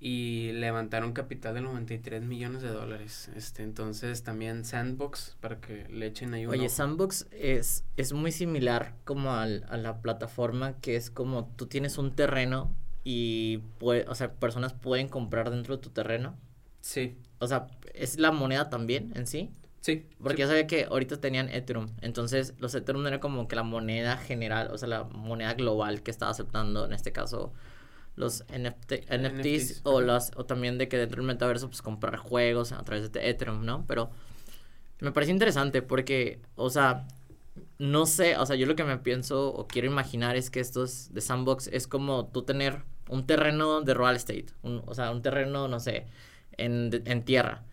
y 0.00 0.52
levantaron 0.52 1.12
capital 1.12 1.54
de 1.54 1.60
93 1.60 2.22
millones 2.22 2.62
de 2.62 2.68
dólares. 2.68 3.30
Este, 3.34 3.62
entonces 3.62 4.22
también 4.22 4.64
Sandbox 4.64 5.36
para 5.40 5.60
que 5.60 5.88
le 5.88 6.06
echen 6.06 6.34
ahí 6.34 6.46
Oye, 6.46 6.68
Sandbox 6.68 7.26
es, 7.32 7.84
es 7.96 8.12
muy 8.12 8.30
similar 8.30 8.94
como 9.04 9.34
al, 9.34 9.64
a 9.68 9.76
la 9.76 10.00
plataforma 10.00 10.78
que 10.80 10.96
es 10.96 11.10
como 11.10 11.46
tú 11.56 11.66
tienes 11.66 11.98
un 11.98 12.14
terreno 12.14 12.74
y 13.02 13.58
puede, 13.78 14.04
o 14.08 14.14
sea, 14.14 14.34
personas 14.34 14.72
pueden 14.72 15.08
comprar 15.08 15.50
dentro 15.50 15.76
de 15.76 15.82
tu 15.82 15.90
terreno. 15.90 16.36
Sí. 16.80 17.16
O 17.38 17.46
sea, 17.46 17.66
es 17.94 18.18
la 18.18 18.30
moneda 18.30 18.70
también 18.70 19.12
en 19.16 19.26
sí. 19.26 19.50
Sí. 19.80 20.06
Porque 20.22 20.40
ya 20.40 20.46
sabía 20.46 20.66
que 20.66 20.84
ahorita 20.84 21.20
tenían 21.20 21.48
Ethereum. 21.48 21.88
Entonces, 22.02 22.54
los 22.58 22.74
Ethereum 22.74 23.06
era 23.06 23.20
como 23.20 23.48
que 23.48 23.56
la 23.56 23.62
moneda 23.62 24.16
general, 24.16 24.70
o 24.72 24.78
sea, 24.78 24.88
la 24.88 25.04
moneda 25.04 25.54
global 25.54 26.02
que 26.02 26.10
estaba 26.10 26.30
aceptando, 26.30 26.84
en 26.84 26.92
este 26.92 27.12
caso, 27.12 27.52
los 28.18 28.44
NFTs, 28.52 29.80
o 29.84 30.00
las 30.00 30.32
o 30.36 30.44
también 30.44 30.76
de 30.76 30.88
que 30.88 30.98
dentro 30.98 31.22
del 31.22 31.26
metaverso 31.26 31.68
pues 31.68 31.82
comprar 31.82 32.16
juegos 32.16 32.72
a 32.72 32.82
través 32.82 33.12
de 33.12 33.30
Ethereum, 33.30 33.64
¿no? 33.64 33.84
Pero 33.86 34.10
me 35.00 35.12
parece 35.12 35.30
interesante 35.30 35.82
porque, 35.82 36.40
o 36.56 36.68
sea, 36.68 37.06
no 37.78 38.06
sé, 38.06 38.36
o 38.36 38.44
sea, 38.44 38.56
yo 38.56 38.66
lo 38.66 38.74
que 38.74 38.82
me 38.82 38.98
pienso 38.98 39.48
o 39.54 39.68
quiero 39.68 39.86
imaginar 39.86 40.36
es 40.36 40.50
que 40.50 40.58
estos 40.58 41.12
de 41.14 41.20
Sandbox 41.20 41.68
es 41.68 41.86
como 41.86 42.26
tú 42.26 42.42
tener 42.42 42.82
un 43.08 43.24
terreno 43.24 43.82
de 43.82 43.94
real 43.94 44.16
estate, 44.16 44.46
o 44.62 44.94
sea, 44.94 45.12
un 45.12 45.22
terreno, 45.22 45.68
no 45.68 45.78
sé, 45.78 46.06
en, 46.56 46.90
en 47.06 47.24
tierra. 47.24 47.64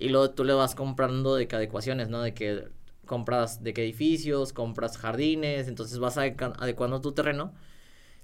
Y 0.00 0.08
luego 0.08 0.30
tú 0.30 0.42
le 0.42 0.52
vas 0.52 0.74
comprando 0.74 1.36
de 1.36 1.46
que 1.46 1.54
adecuaciones, 1.54 2.08
¿no? 2.08 2.22
De 2.22 2.34
que 2.34 2.66
compras 3.06 3.62
de 3.62 3.72
qué 3.72 3.84
edificios, 3.84 4.52
compras 4.52 4.98
jardines, 4.98 5.68
entonces 5.68 6.00
vas 6.00 6.18
adecuando 6.18 7.00
tu 7.00 7.12
terreno 7.12 7.52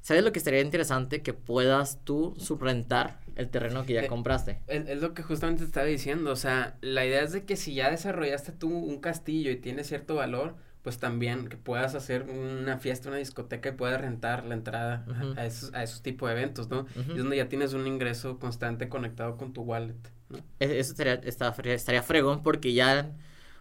¿Sabes 0.07 0.23
lo 0.23 0.31
que 0.31 0.39
estaría 0.39 0.61
interesante? 0.61 1.21
Que 1.21 1.33
puedas 1.33 1.99
tú 2.05 2.37
subrentar 2.39 3.19
el 3.35 3.51
terreno 3.51 3.85
que 3.85 3.95
ya 3.95 4.05
eh, 4.05 4.07
compraste. 4.07 4.61
Es, 4.69 5.03
lo 5.03 5.15
que 5.15 5.25
justamente 5.25 5.63
te 5.63 5.67
estaba 5.67 5.85
diciendo. 5.85 6.31
O 6.31 6.37
sea, 6.37 6.77
la 6.81 7.05
idea 7.05 7.23
es 7.23 7.33
de 7.33 7.45
que 7.45 7.57
si 7.57 7.75
ya 7.75 7.91
desarrollaste 7.91 8.53
tú 8.53 8.69
un 8.69 9.01
castillo 9.01 9.51
y 9.51 9.57
tiene 9.57 9.83
cierto 9.83 10.15
valor, 10.15 10.55
pues 10.83 10.99
también 10.99 11.49
que 11.49 11.57
puedas 11.57 11.97
hacer 11.97 12.23
una 12.23 12.79
fiesta, 12.79 13.09
una 13.09 13.19
discoteca 13.19 13.71
y 13.71 13.73
puedas 13.73 14.01
rentar 14.01 14.45
la 14.45 14.55
entrada 14.55 15.05
a, 15.37 15.45
esos, 15.45 15.75
a 15.75 15.83
esos 15.83 16.03
tipos 16.03 16.29
de 16.29 16.37
eventos, 16.37 16.69
¿no? 16.69 16.87
Y 16.95 17.11
es 17.11 17.17
donde 17.17 17.39
ya 17.39 17.49
tienes 17.49 17.73
un 17.73 17.89
ingreso 17.89 18.39
constante 18.39 18.89
conectado 18.89 19.37
con 19.37 19.53
tu 19.53 19.63
wallet, 19.63 19.97
¿no? 20.29 20.39
Eso 20.61 20.93
estaría, 20.93 21.15
estaría 21.15 22.03
fregón 22.05 22.45
porque 22.45 22.75
ya 22.75 23.11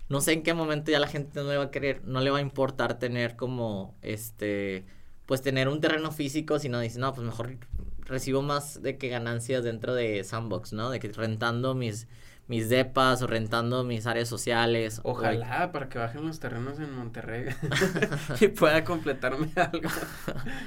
no 0.10 0.22
sé 0.22 0.34
en 0.34 0.44
qué 0.44 0.54
momento 0.54 0.92
ya 0.92 1.00
la 1.00 1.08
gente 1.08 1.42
no 1.42 1.50
le 1.50 1.58
va 1.58 1.64
a 1.64 1.72
querer, 1.72 2.04
no 2.06 2.22
le 2.22 2.30
va 2.30 2.38
a 2.38 2.42
importar 2.42 3.00
tener 3.00 3.36
como 3.36 3.98
este 4.04 4.86
pues 5.26 5.42
tener 5.42 5.68
un 5.68 5.82
terreno 5.82 6.12
físico, 6.12 6.60
sino 6.60 6.80
dice, 6.80 7.00
no, 7.00 7.14
pues 7.14 7.26
mejor 7.26 7.58
recibo 8.02 8.42
más 8.42 8.82
de 8.82 8.98
que 8.98 9.10
ganancias 9.10 9.64
dentro 9.64 9.96
de 9.96 10.24
Sandbox, 10.24 10.74
¿no? 10.74 10.90
De 10.90 11.00
que 11.00 11.08
rentando 11.10 11.74
mis, 11.74 12.08
mis 12.48 12.70
depas 12.70 13.22
o 13.22 13.28
rentando 13.28 13.84
mis 13.84 14.06
áreas 14.06 14.30
sociales. 14.30 15.02
Ojalá, 15.04 15.72
para 15.72 15.90
que 15.90 15.98
bajen 15.98 16.26
los 16.26 16.40
terrenos 16.40 16.80
en 16.80 16.94
Monterrey 16.94 17.48
y 18.40 18.48
pueda 18.50 18.84
completarme 18.84 19.50
algo, 19.56 19.90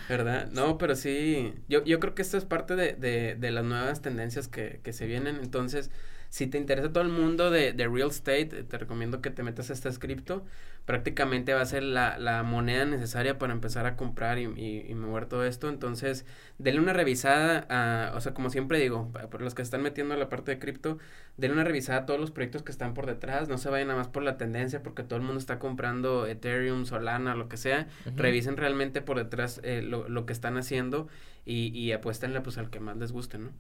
¿verdad? 0.09 0.49
No, 0.51 0.79
pero 0.79 0.97
sí, 0.97 1.55
yo, 1.69 1.85
yo 1.85 2.01
creo 2.01 2.15
que 2.15 2.23
esto 2.23 2.37
es 2.37 2.45
parte 2.45 2.75
de, 2.75 2.95
de, 2.95 3.37
de 3.37 3.51
las 3.53 3.65
nuevas 3.65 4.03
tendencias 4.03 4.49
que, 4.49 4.81
que 4.83 4.93
se 4.93 5.07
vienen, 5.07 5.37
entonces 5.37 5.91
si 6.31 6.47
te 6.47 6.59
interesa 6.59 6.93
todo 6.93 7.03
el 7.03 7.11
mundo 7.11 7.51
de, 7.51 7.73
de 7.73 7.89
real 7.89 8.09
estate, 8.09 8.47
te 8.47 8.79
recomiendo 8.79 9.23
que 9.23 9.31
te 9.31 9.43
metas 9.43 9.71
a 9.71 9.73
este 9.73 9.91
cripto. 9.99 10.45
Prácticamente 10.85 11.53
va 11.53 11.61
a 11.61 11.67
ser 11.67 11.83
la, 11.83 12.19
la 12.19 12.43
moneda 12.43 12.87
necesaria 12.87 13.39
para 13.39 13.53
empezar 13.53 13.85
a 13.85 13.97
comprar 13.97 14.39
y, 14.39 14.45
y, 14.45 14.95
mover 14.95 15.27
todo 15.27 15.45
esto. 15.45 15.69
Entonces, 15.69 16.25
denle 16.59 16.81
una 16.81 16.95
revisada 16.95 17.67
a, 17.69 18.17
o 18.17 18.21
sea, 18.21 18.33
como 18.33 18.49
siempre 18.49 18.79
digo, 18.79 19.13
por 19.31 19.43
los 19.43 19.55
que 19.55 19.61
están 19.61 19.83
metiendo 19.83 20.15
a 20.15 20.17
la 20.17 20.31
parte 20.31 20.51
de 20.51 20.59
cripto, 20.59 20.99
denle 21.37 21.57
una 21.57 21.65
revisada 21.65 22.01
a 22.01 22.07
todos 22.07 22.19
los 22.19 22.31
proyectos 22.31 22.63
que 22.63 22.73
están 22.73 22.95
por 22.95 23.05
detrás. 23.05 23.49
No 23.49 23.59
se 23.59 23.69
vayan 23.69 23.89
nada 23.89 23.99
más 23.99 24.09
por 24.09 24.23
la 24.23 24.39
tendencia 24.39 24.83
porque 24.83 25.03
todo 25.03 25.17
el 25.17 25.23
mundo 25.23 25.39
está 25.39 25.59
comprando 25.59 26.27
Ethereum, 26.27 26.87
Solana, 26.87 27.35
lo 27.35 27.49
que 27.49 27.59
sea. 27.59 27.89
Revisen 28.17 28.57
realmente 28.57 29.03
por 29.03 29.19
detrás 29.19 29.61
eh, 29.65 29.83
lo, 29.83 30.09
lo 30.09 30.25
que 30.25 30.33
están 30.33 30.57
haciendo 30.57 31.09
y, 31.45 31.69
y 31.79 31.93
apuéstenle 31.93 32.41
pues 32.41 32.57
al 32.57 32.71
que 32.71 32.81
más 32.81 32.97
les 32.97 33.13
guste, 33.13 33.39
¿no? 33.39 33.51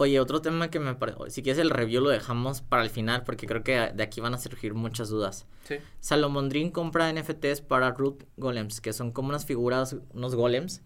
Oye, 0.00 0.18
otro 0.18 0.40
tema 0.40 0.70
que 0.70 0.80
me 0.80 0.94
parece, 0.94 1.18
si 1.28 1.42
quieres 1.42 1.60
el 1.60 1.68
review 1.68 2.00
lo 2.00 2.08
dejamos 2.08 2.62
para 2.62 2.82
el 2.82 2.88
final 2.88 3.22
porque 3.22 3.46
creo 3.46 3.62
que 3.62 3.92
de 3.94 4.02
aquí 4.02 4.22
van 4.22 4.32
a 4.32 4.38
surgir 4.38 4.72
muchas 4.72 5.10
dudas. 5.10 5.46
Sí. 5.64 5.74
Salomondrin 6.00 6.70
compra 6.70 7.12
NFTs 7.12 7.60
para 7.60 7.90
Root 7.90 8.24
Golems, 8.38 8.80
que 8.80 8.94
son 8.94 9.12
como 9.12 9.28
unas 9.28 9.44
figuras, 9.44 9.96
unos 10.14 10.34
golems, 10.34 10.80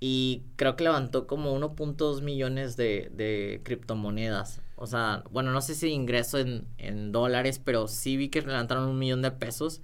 y 0.00 0.44
creo 0.56 0.76
que 0.76 0.84
levantó 0.84 1.26
como 1.26 1.54
1.2 1.60 2.22
millones 2.22 2.78
de, 2.78 3.10
de 3.12 3.60
criptomonedas. 3.64 4.62
O 4.76 4.86
sea, 4.86 5.24
bueno, 5.30 5.52
no 5.52 5.60
sé 5.60 5.74
si 5.74 5.88
ingreso 5.88 6.38
en, 6.38 6.66
en 6.78 7.12
dólares, 7.12 7.60
pero 7.62 7.86
sí 7.86 8.16
vi 8.16 8.30
que 8.30 8.40
levantaron 8.40 8.88
un 8.88 8.98
millón 8.98 9.20
de 9.20 9.30
pesos. 9.30 9.82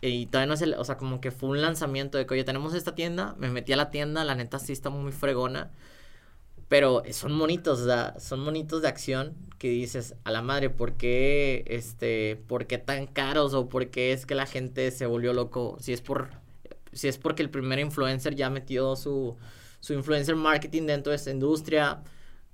Y 0.00 0.24
todavía 0.28 0.46
no 0.46 0.54
es 0.54 0.62
el, 0.62 0.72
o 0.76 0.84
sea, 0.84 0.96
como 0.96 1.20
que 1.20 1.30
fue 1.30 1.50
un 1.50 1.60
lanzamiento 1.60 2.16
de 2.16 2.24
que, 2.24 2.32
oye, 2.32 2.44
tenemos 2.44 2.72
esta 2.72 2.94
tienda, 2.94 3.34
me 3.36 3.50
metí 3.50 3.74
a 3.74 3.76
la 3.76 3.90
tienda, 3.90 4.24
la 4.24 4.34
neta 4.34 4.58
sí 4.58 4.72
está 4.72 4.88
muy 4.88 5.12
fregona 5.12 5.72
pero 6.68 7.02
son 7.12 7.32
monitos, 7.32 7.86
son 8.18 8.40
monitos 8.40 8.82
de 8.82 8.88
acción 8.88 9.34
que 9.58 9.70
dices, 9.70 10.14
a 10.24 10.30
la 10.30 10.42
madre, 10.42 10.70
¿por 10.70 10.94
qué, 10.94 11.64
este, 11.68 12.36
por 12.46 12.66
qué 12.66 12.78
tan 12.78 13.06
caros 13.06 13.54
o 13.54 13.68
por 13.68 13.88
qué 13.88 14.12
es 14.12 14.26
que 14.26 14.34
la 14.34 14.46
gente 14.46 14.90
se 14.90 15.06
volvió 15.06 15.32
loco? 15.32 15.76
Si 15.80 15.92
es 15.92 16.02
por, 16.02 16.30
si 16.92 17.08
es 17.08 17.18
porque 17.18 17.42
el 17.42 17.50
primer 17.50 17.78
influencer 17.78 18.34
ya 18.34 18.50
metió 18.50 18.96
su, 18.96 19.36
su 19.80 19.94
influencer 19.94 20.36
marketing 20.36 20.82
dentro 20.86 21.10
de 21.10 21.16
esta 21.16 21.30
industria. 21.30 22.02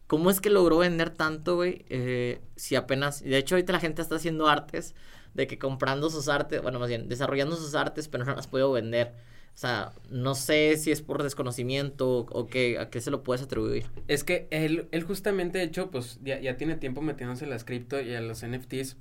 ¿Cómo 0.07 0.31
es 0.31 0.41
que 0.41 0.51
logró 0.51 0.79
vender 0.79 1.11
tanto, 1.11 1.57
güey? 1.57 1.85
Eh, 1.89 2.41
si 2.57 2.77
apenas, 2.77 3.23
de 3.23 3.39
hecho 3.39 3.55
ahorita 3.55 3.73
la 3.73 3.81
gente 3.81 4.03
está 4.03 4.17
haciendo 4.17 4.47
artes, 4.47 4.95
de 5.35 5.47
que 5.47 5.59
comprando 5.59 6.11
sus 6.11 6.29
artes, 6.29 6.61
bueno, 6.63 6.79
más 6.79 6.89
bien, 6.89 7.09
desarrollando 7.09 7.57
sus 7.57 7.75
artes, 7.75 8.09
pero 8.09 8.25
no 8.25 8.35
las 8.35 8.47
puedo 8.47 8.73
vender. 8.73 9.15
O 9.55 9.59
sea, 9.63 9.93
no 10.11 10.35
sé 10.35 10.77
si 10.77 10.91
es 10.91 11.03
por 11.03 11.23
desconocimiento 11.23 12.27
o, 12.31 12.47
qué, 12.47 12.79
a 12.79 12.91
qué 12.91 13.01
se 13.01 13.11
lo 13.11 13.23
puedes 13.23 13.43
atribuir. 13.43 13.85
Es 14.09 14.25
que 14.25 14.49
él, 14.51 14.89
él 14.93 15.03
justamente, 15.05 15.59
de 15.59 15.65
hecho, 15.65 15.91
pues 15.91 16.19
ya, 16.23 16.41
ya 16.41 16.57
tiene 16.57 16.77
tiempo 16.77 17.03
metiéndose 17.03 17.45
en 17.45 17.51
las 17.51 17.65
cripto 17.65 18.01
y 18.01 18.15
a 18.15 18.21
los 18.21 18.45
NFTs. 18.45 18.97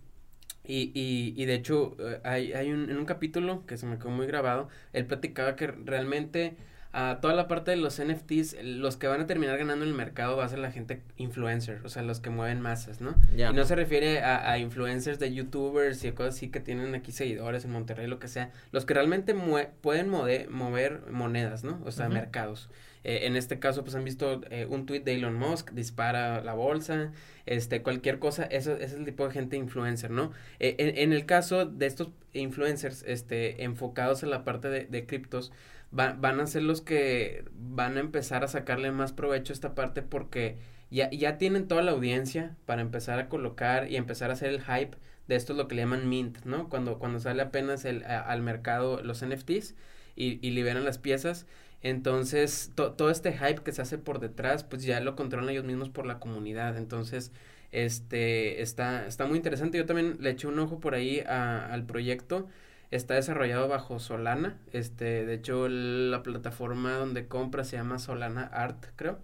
Y, 0.63 0.91
y, 0.93 1.33
y 1.35 1.45
de 1.45 1.55
hecho, 1.55 1.95
eh, 1.99 2.19
hay, 2.23 2.53
hay 2.53 2.71
un, 2.71 2.89
en 2.89 2.97
un 2.97 3.05
capítulo 3.05 3.65
que 3.65 3.77
se 3.77 3.87
me 3.87 3.97
quedó 3.97 4.09
muy 4.09 4.27
grabado, 4.27 4.69
él 4.93 5.05
platicaba 5.07 5.55
que 5.55 5.67
realmente 5.67 6.55
a 6.93 7.19
toda 7.21 7.33
la 7.33 7.47
parte 7.47 7.71
de 7.71 7.77
los 7.77 8.01
NFTs, 8.01 8.57
los 8.63 8.97
que 8.97 9.07
van 9.07 9.21
a 9.21 9.27
terminar 9.27 9.57
ganando 9.57 9.85
el 9.85 9.93
mercado 9.93 10.35
va 10.37 10.45
a 10.45 10.49
ser 10.49 10.59
la 10.59 10.71
gente 10.71 11.01
influencer, 11.17 11.79
o 11.85 11.89
sea, 11.89 12.01
los 12.01 12.19
que 12.19 12.29
mueven 12.29 12.59
masas, 12.59 12.99
¿no? 12.99 13.15
Y 13.35 13.41
no 13.53 13.63
se 13.65 13.75
refiere 13.75 14.19
a, 14.21 14.51
a, 14.51 14.57
influencers 14.57 15.17
de 15.17 15.33
youtubers 15.33 16.03
y 16.03 16.11
cosas 16.11 16.35
así 16.35 16.49
que 16.49 16.59
tienen 16.59 16.93
aquí 16.93 17.11
seguidores 17.11 17.63
en 17.63 17.71
Monterrey, 17.71 18.07
lo 18.07 18.19
que 18.19 18.27
sea, 18.27 18.51
los 18.71 18.85
que 18.85 18.93
realmente 18.93 19.33
pueden 19.81 20.09
mover 20.09 21.01
monedas, 21.09 21.63
¿no? 21.63 21.81
O 21.85 21.91
sea, 21.91 22.09
mercados. 22.09 22.69
Eh, 23.03 23.25
en 23.25 23.35
este 23.35 23.59
caso, 23.59 23.83
pues 23.83 23.95
han 23.95 24.03
visto 24.03 24.41
eh, 24.51 24.67
un 24.69 24.85
tweet 24.85 25.01
de 25.01 25.15
Elon 25.15 25.33
Musk, 25.33 25.71
dispara 25.71 26.41
la 26.43 26.53
bolsa, 26.53 27.11
este, 27.45 27.81
cualquier 27.81 28.19
cosa, 28.19 28.43
eso, 28.43 28.73
ese 28.73 28.85
es 28.85 28.93
el 28.93 29.05
tipo 29.05 29.25
de 29.27 29.33
gente 29.33 29.57
influencer, 29.57 30.11
¿no? 30.11 30.31
Eh, 30.59 30.75
en, 30.77 30.97
en, 30.97 31.13
el 31.13 31.25
caso 31.25 31.65
de 31.65 31.87
estos 31.87 32.09
influencers, 32.33 33.03
este, 33.07 33.63
enfocados 33.63 34.21
en 34.21 34.29
la 34.29 34.43
parte 34.43 34.69
de, 34.69 34.85
de 34.85 35.05
criptos, 35.05 35.51
van 35.91 36.39
a 36.39 36.47
ser 36.47 36.63
los 36.63 36.81
que 36.81 37.45
van 37.53 37.97
a 37.97 37.99
empezar 37.99 38.43
a 38.43 38.47
sacarle 38.47 38.91
más 38.91 39.13
provecho 39.13 39.53
a 39.53 39.55
esta 39.55 39.75
parte 39.75 40.01
porque 40.01 40.57
ya, 40.89 41.09
ya 41.11 41.37
tienen 41.37 41.67
toda 41.67 41.81
la 41.81 41.91
audiencia 41.91 42.55
para 42.65 42.81
empezar 42.81 43.19
a 43.19 43.29
colocar 43.29 43.89
y 43.91 43.97
empezar 43.97 44.29
a 44.29 44.33
hacer 44.33 44.49
el 44.49 44.61
hype 44.61 44.97
de 45.27 45.35
esto 45.35 45.53
es 45.53 45.57
lo 45.57 45.67
que 45.67 45.75
le 45.75 45.83
llaman 45.83 46.09
mint, 46.09 46.43
¿no? 46.45 46.67
Cuando, 46.69 46.99
cuando 46.99 47.19
sale 47.19 47.41
apenas 47.41 47.85
el, 47.85 48.03
al 48.05 48.41
mercado 48.41 49.01
los 49.03 49.23
NFTs 49.25 49.75
y, 50.15 50.45
y 50.45 50.51
liberan 50.51 50.83
las 50.83 50.97
piezas. 50.97 51.45
Entonces, 51.81 52.71
todo 52.75 53.09
este 53.09 53.33
hype 53.33 53.63
que 53.63 53.71
se 53.71 53.81
hace 53.81 53.97
por 53.97 54.19
detrás, 54.19 54.63
pues 54.63 54.83
ya 54.83 54.99
lo 54.99 55.15
controlan 55.15 55.49
ellos 55.49 55.63
mismos 55.65 55.89
por 55.89 56.05
la 56.05 56.19
comunidad. 56.19 56.77
Entonces, 56.77 57.31
este, 57.71 58.61
está, 58.61 59.07
está 59.07 59.25
muy 59.25 59.37
interesante. 59.37 59.77
Yo 59.77 59.85
también 59.85 60.17
le 60.19 60.31
eché 60.31 60.47
un 60.47 60.59
ojo 60.59 60.79
por 60.79 60.93
ahí 60.95 61.21
a, 61.21 61.65
al 61.71 61.85
proyecto. 61.85 62.47
Está 62.91 63.13
desarrollado 63.13 63.69
bajo 63.69 63.99
Solana. 63.99 64.57
Este, 64.73 65.25
de 65.25 65.33
hecho, 65.33 65.69
la 65.69 66.23
plataforma 66.23 66.91
donde 66.95 67.25
compra 67.25 67.63
se 67.63 67.77
llama 67.77 67.99
Solana 67.99 68.43
Art, 68.43 68.85
creo. 68.97 69.17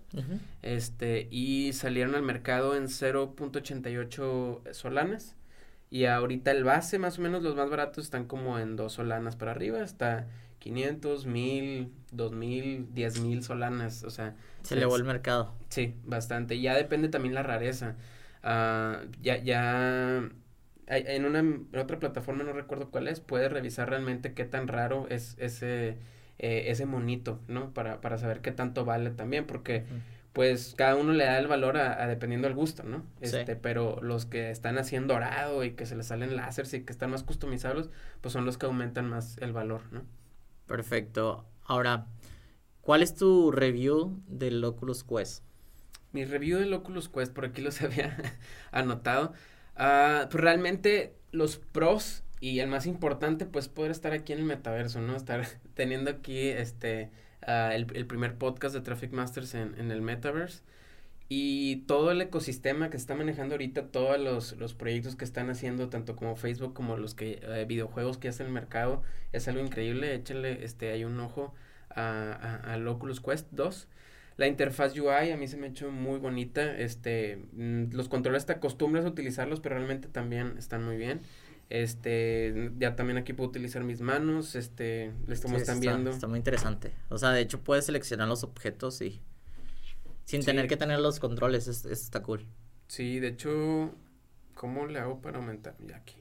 Este, 0.62 1.28
y 1.32 1.74
salieron 1.74 2.16
al 2.16 2.24
mercado 2.24 2.78
en 2.78 2.86
0.88 2.86 4.74
solanas. 4.74 5.36
Y 5.90 6.06
ahorita 6.06 6.52
el 6.52 6.64
base, 6.64 6.98
más 6.98 7.20
o 7.20 7.22
menos, 7.22 7.44
los 7.44 7.58
más 7.58 7.70
baratos 7.70 8.06
están 8.06 8.26
como 8.26 8.58
en 8.58 8.78
2 8.78 8.92
solanas 8.92 9.36
para 9.36 9.52
arriba. 9.52 9.82
Está 9.82 10.28
500, 10.60 11.26
1000, 11.26 11.92
2000, 12.14 12.88
10000 12.94 13.44
solanas. 13.44 14.04
O 14.06 14.10
sea. 14.10 14.36
Se 14.64 14.76
elevó 14.76 14.96
el 14.96 15.04
mercado. 15.04 15.54
Sí, 15.68 15.94
bastante. 16.06 16.62
Ya 16.62 16.74
depende 16.74 17.10
también 17.10 17.36
la 17.36 17.44
rareza. 17.44 17.96
Uh, 18.44 19.12
ya, 19.22 19.38
ya 19.44 20.30
en 20.88 21.26
una 21.26 21.44
otra 21.82 22.00
plataforma, 22.00 22.44
no 22.44 22.54
recuerdo 22.54 22.90
cuál 22.90 23.08
es, 23.08 23.20
puedes 23.20 23.52
revisar 23.52 23.90
realmente 23.90 24.34
qué 24.34 24.46
tan 24.46 24.68
raro 24.68 25.08
es 25.10 25.36
ese, 25.38 25.98
eh, 26.40 26.66
ese 26.68 26.86
monito, 26.86 27.42
¿no? 27.48 27.74
Para, 27.74 28.02
para 28.02 28.18
saber 28.18 28.42
qué 28.42 28.52
tanto 28.52 28.86
vale 28.86 29.10
también, 29.12 29.46
porque 29.46 29.86
pues 30.38 30.76
cada 30.78 30.96
uno 30.96 31.14
le 31.14 31.26
da 31.26 31.40
el 31.40 31.48
valor 31.48 31.78
a, 31.78 32.06
dependiendo 32.06 32.48
del 32.48 32.56
gusto, 32.56 32.84
¿no? 32.84 33.04
Este, 33.22 33.56
pero 33.56 34.00
los 34.04 34.26
que 34.26 34.52
están 34.52 34.78
haciendo 34.78 35.16
dorado 35.16 35.64
y 35.64 35.72
que 35.72 35.88
se 35.88 35.96
les 35.96 36.06
salen 36.06 36.36
láseres 36.36 36.74
y 36.76 36.84
que 36.84 36.94
están 36.94 37.10
más 37.10 37.24
customizables, 37.24 37.90
pues 38.22 38.34
son 38.34 38.46
los 38.46 38.60
que 38.60 38.68
aumentan 38.68 39.10
más 39.10 39.38
el 39.40 39.52
valor, 39.52 39.82
¿no? 39.92 40.04
Perfecto. 40.68 41.46
Ahora, 41.66 42.06
¿cuál 42.82 43.02
es 43.02 43.16
tu 43.16 43.52
review 43.52 44.22
del 44.28 44.64
Oculus 44.64 45.04
Quest? 45.04 45.44
Mi 46.12 46.24
review 46.24 46.60
del 46.60 46.74
Oculus 46.74 47.10
Quest, 47.10 47.34
por 47.34 47.46
aquí 47.46 47.62
los 47.62 47.82
había 47.82 48.16
anotado. 48.72 49.34
Uh, 49.78 50.28
pues 50.30 50.44
realmente 50.44 51.14
los 51.32 51.58
pros 51.58 52.24
y 52.40 52.60
el 52.60 52.68
más 52.68 52.86
importante, 52.86 53.46
pues 53.46 53.68
poder 53.68 53.92
estar 53.92 54.14
aquí 54.14 54.34
en 54.34 54.40
el 54.40 54.46
metaverso, 54.46 55.02
¿no? 55.02 55.16
Estar 55.16 55.46
teniendo 55.76 56.12
aquí 56.12 56.50
este 56.50 57.12
Ah, 57.48 57.74
el, 57.74 57.86
primer 58.08 58.36
podcast 58.38 58.76
de 58.76 58.82
Traffic 58.82 59.14
Masters 59.14 59.54
en, 59.56 59.76
en, 59.80 59.90
el 59.90 60.02
Metaverse. 60.02 60.64
Y 61.30 61.78
todo 61.88 62.12
el 62.12 62.22
ecosistema 62.22 62.90
que 62.90 62.98
está 62.98 63.16
manejando 63.16 63.56
ahorita, 63.56 63.88
todos 63.88 64.20
los, 64.20 64.58
los 64.58 64.74
proyectos 64.74 65.16
que 65.16 65.26
están 65.26 65.50
haciendo, 65.50 65.90
tanto 65.90 66.16
como 66.18 66.36
Facebook 66.36 66.74
como 66.74 66.98
los 66.98 67.16
que 67.16 67.40
eh, 67.44 67.66
videojuegos 67.66 68.18
que 68.18 68.28
hace 68.28 68.44
el 68.44 68.50
mercado, 68.50 69.02
es 69.34 69.48
algo 69.48 69.62
increíble. 69.62 70.14
Échenle 70.14 70.64
este, 70.66 70.92
hay 70.92 71.06
un 71.06 71.20
ojo 71.20 71.54
a, 71.90 72.74
a, 72.74 72.90
Oculus 72.90 73.22
Quest 73.22 73.48
2. 73.52 73.88
La 74.38 74.48
interfaz 74.48 74.96
UI 74.98 75.32
a 75.32 75.38
mí 75.38 75.48
se 75.48 75.58
me 75.58 75.68
ha 75.68 75.70
hecho 75.70 75.92
muy 75.92 76.20
bonita. 76.20 76.78
Este, 76.78 77.38
mm, 77.54 77.94
los 77.94 78.08
controles 78.08 78.46
te 78.46 78.54
acostumbras 78.54 79.04
a 79.04 79.08
utilizarlos, 79.08 79.60
pero 79.60 79.76
realmente 79.76 80.08
también 80.08 80.56
están 80.58 80.84
muy 80.84 80.96
bien. 80.96 81.22
Este, 81.70 82.72
ya 82.78 82.96
también 82.96 83.18
aquí 83.18 83.34
puedo 83.34 83.50
utilizar 83.50 83.84
mis 83.84 84.00
manos, 84.00 84.56
este, 84.56 85.12
como 85.42 85.58
están 85.58 85.80
viendo. 85.80 86.12
Está 86.12 86.28
muy 86.28 86.38
interesante. 86.38 86.94
O 87.10 87.18
sea, 87.18 87.32
de 87.32 87.42
hecho 87.42 87.62
puedes 87.62 87.86
seleccionar 87.86 88.28
los 88.28 88.44
objetos 88.44 89.02
y 89.02 89.22
sin 90.24 90.44
tener 90.46 90.68
que 90.68 90.78
tener 90.78 91.00
los 91.00 91.20
controles, 91.20 91.68
es, 91.68 91.86
está 91.86 92.22
cool. 92.22 92.46
Sí, 92.88 93.20
de 93.20 93.30
hecho, 93.30 93.94
¿cómo 94.54 94.86
le 94.86 95.00
hago 95.00 95.22
para 95.22 95.40
aumentar? 95.40 95.76
Ya 95.86 95.98
aquí. 95.98 96.16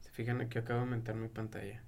Se 0.00 0.10
fijan 0.10 0.40
aquí 0.40 0.58
acabo 0.58 0.80
de 0.80 0.84
aumentar 0.86 1.14
mi 1.14 1.28
pantalla. 1.28 1.82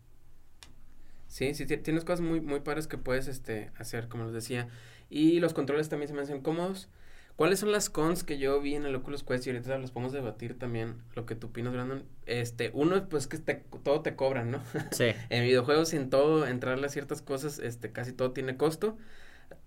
Sí, 1.30 1.54
sí, 1.54 1.64
tienes 1.64 2.04
cosas 2.04 2.22
muy, 2.22 2.40
muy 2.40 2.58
padres 2.58 2.88
que 2.88 2.98
puedes, 2.98 3.28
este, 3.28 3.70
hacer, 3.78 4.08
como 4.08 4.24
les 4.24 4.32
decía. 4.32 4.68
Y 5.08 5.38
los 5.38 5.54
controles 5.54 5.88
también 5.88 6.08
se 6.08 6.14
me 6.14 6.22
hacen 6.22 6.40
cómodos. 6.40 6.88
¿Cuáles 7.36 7.60
son 7.60 7.70
las 7.70 7.88
cons 7.88 8.24
que 8.24 8.36
yo 8.36 8.60
vi 8.60 8.74
en 8.74 8.84
el 8.84 8.96
Oculus 8.96 9.22
Quest? 9.22 9.46
Y 9.46 9.50
ahorita 9.50 9.78
las 9.78 9.92
podemos 9.92 10.12
debatir 10.12 10.58
también, 10.58 10.96
lo 11.14 11.26
que 11.26 11.36
tú 11.36 11.46
opinas, 11.46 11.72
Brandon. 11.72 12.02
Este, 12.26 12.72
uno, 12.74 13.08
pues 13.08 13.28
que 13.28 13.38
todo 13.38 14.00
te 14.02 14.16
cobran, 14.16 14.50
¿no? 14.50 14.60
Sí. 14.90 15.12
en 15.28 15.44
videojuegos, 15.44 15.94
en 15.94 16.10
todo, 16.10 16.48
entrarle 16.48 16.86
a 16.86 16.90
ciertas 16.90 17.22
cosas, 17.22 17.60
este, 17.60 17.92
casi 17.92 18.12
todo 18.12 18.32
tiene 18.32 18.56
costo. 18.56 18.98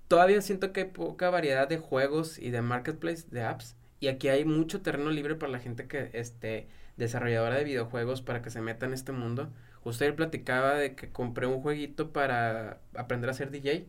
Todavía 0.10 0.42
siento 0.42 0.74
que 0.74 0.82
hay 0.82 0.88
poca 0.88 1.30
variedad 1.30 1.70
de 1.70 1.78
juegos 1.78 2.40
y 2.40 2.52
de 2.52 2.62
marketplace, 2.62 3.24
de 3.32 3.44
apps. 3.44 3.78
Y 4.02 4.10
aquí 4.10 4.28
hay 4.28 4.44
mucho 4.44 4.82
terreno 4.82 5.12
libre 5.12 5.36
para 5.36 5.54
la 5.54 5.60
gente 5.60 5.88
que, 5.88 6.10
este, 6.12 6.68
desarrolladora 6.98 7.56
de 7.56 7.64
videojuegos 7.64 8.22
para 8.22 8.42
que 8.42 8.50
se 8.50 8.60
meta 8.60 8.86
en 8.86 8.92
este 8.94 9.14
mundo. 9.14 9.50
Usted 9.84 10.16
platicaba 10.16 10.76
de 10.76 10.96
que 10.96 11.12
compré 11.12 11.46
un 11.46 11.62
jueguito 11.62 12.12
para 12.12 12.80
aprender 12.96 13.30
a 13.30 13.34
ser 13.34 13.52
DJ 13.52 13.88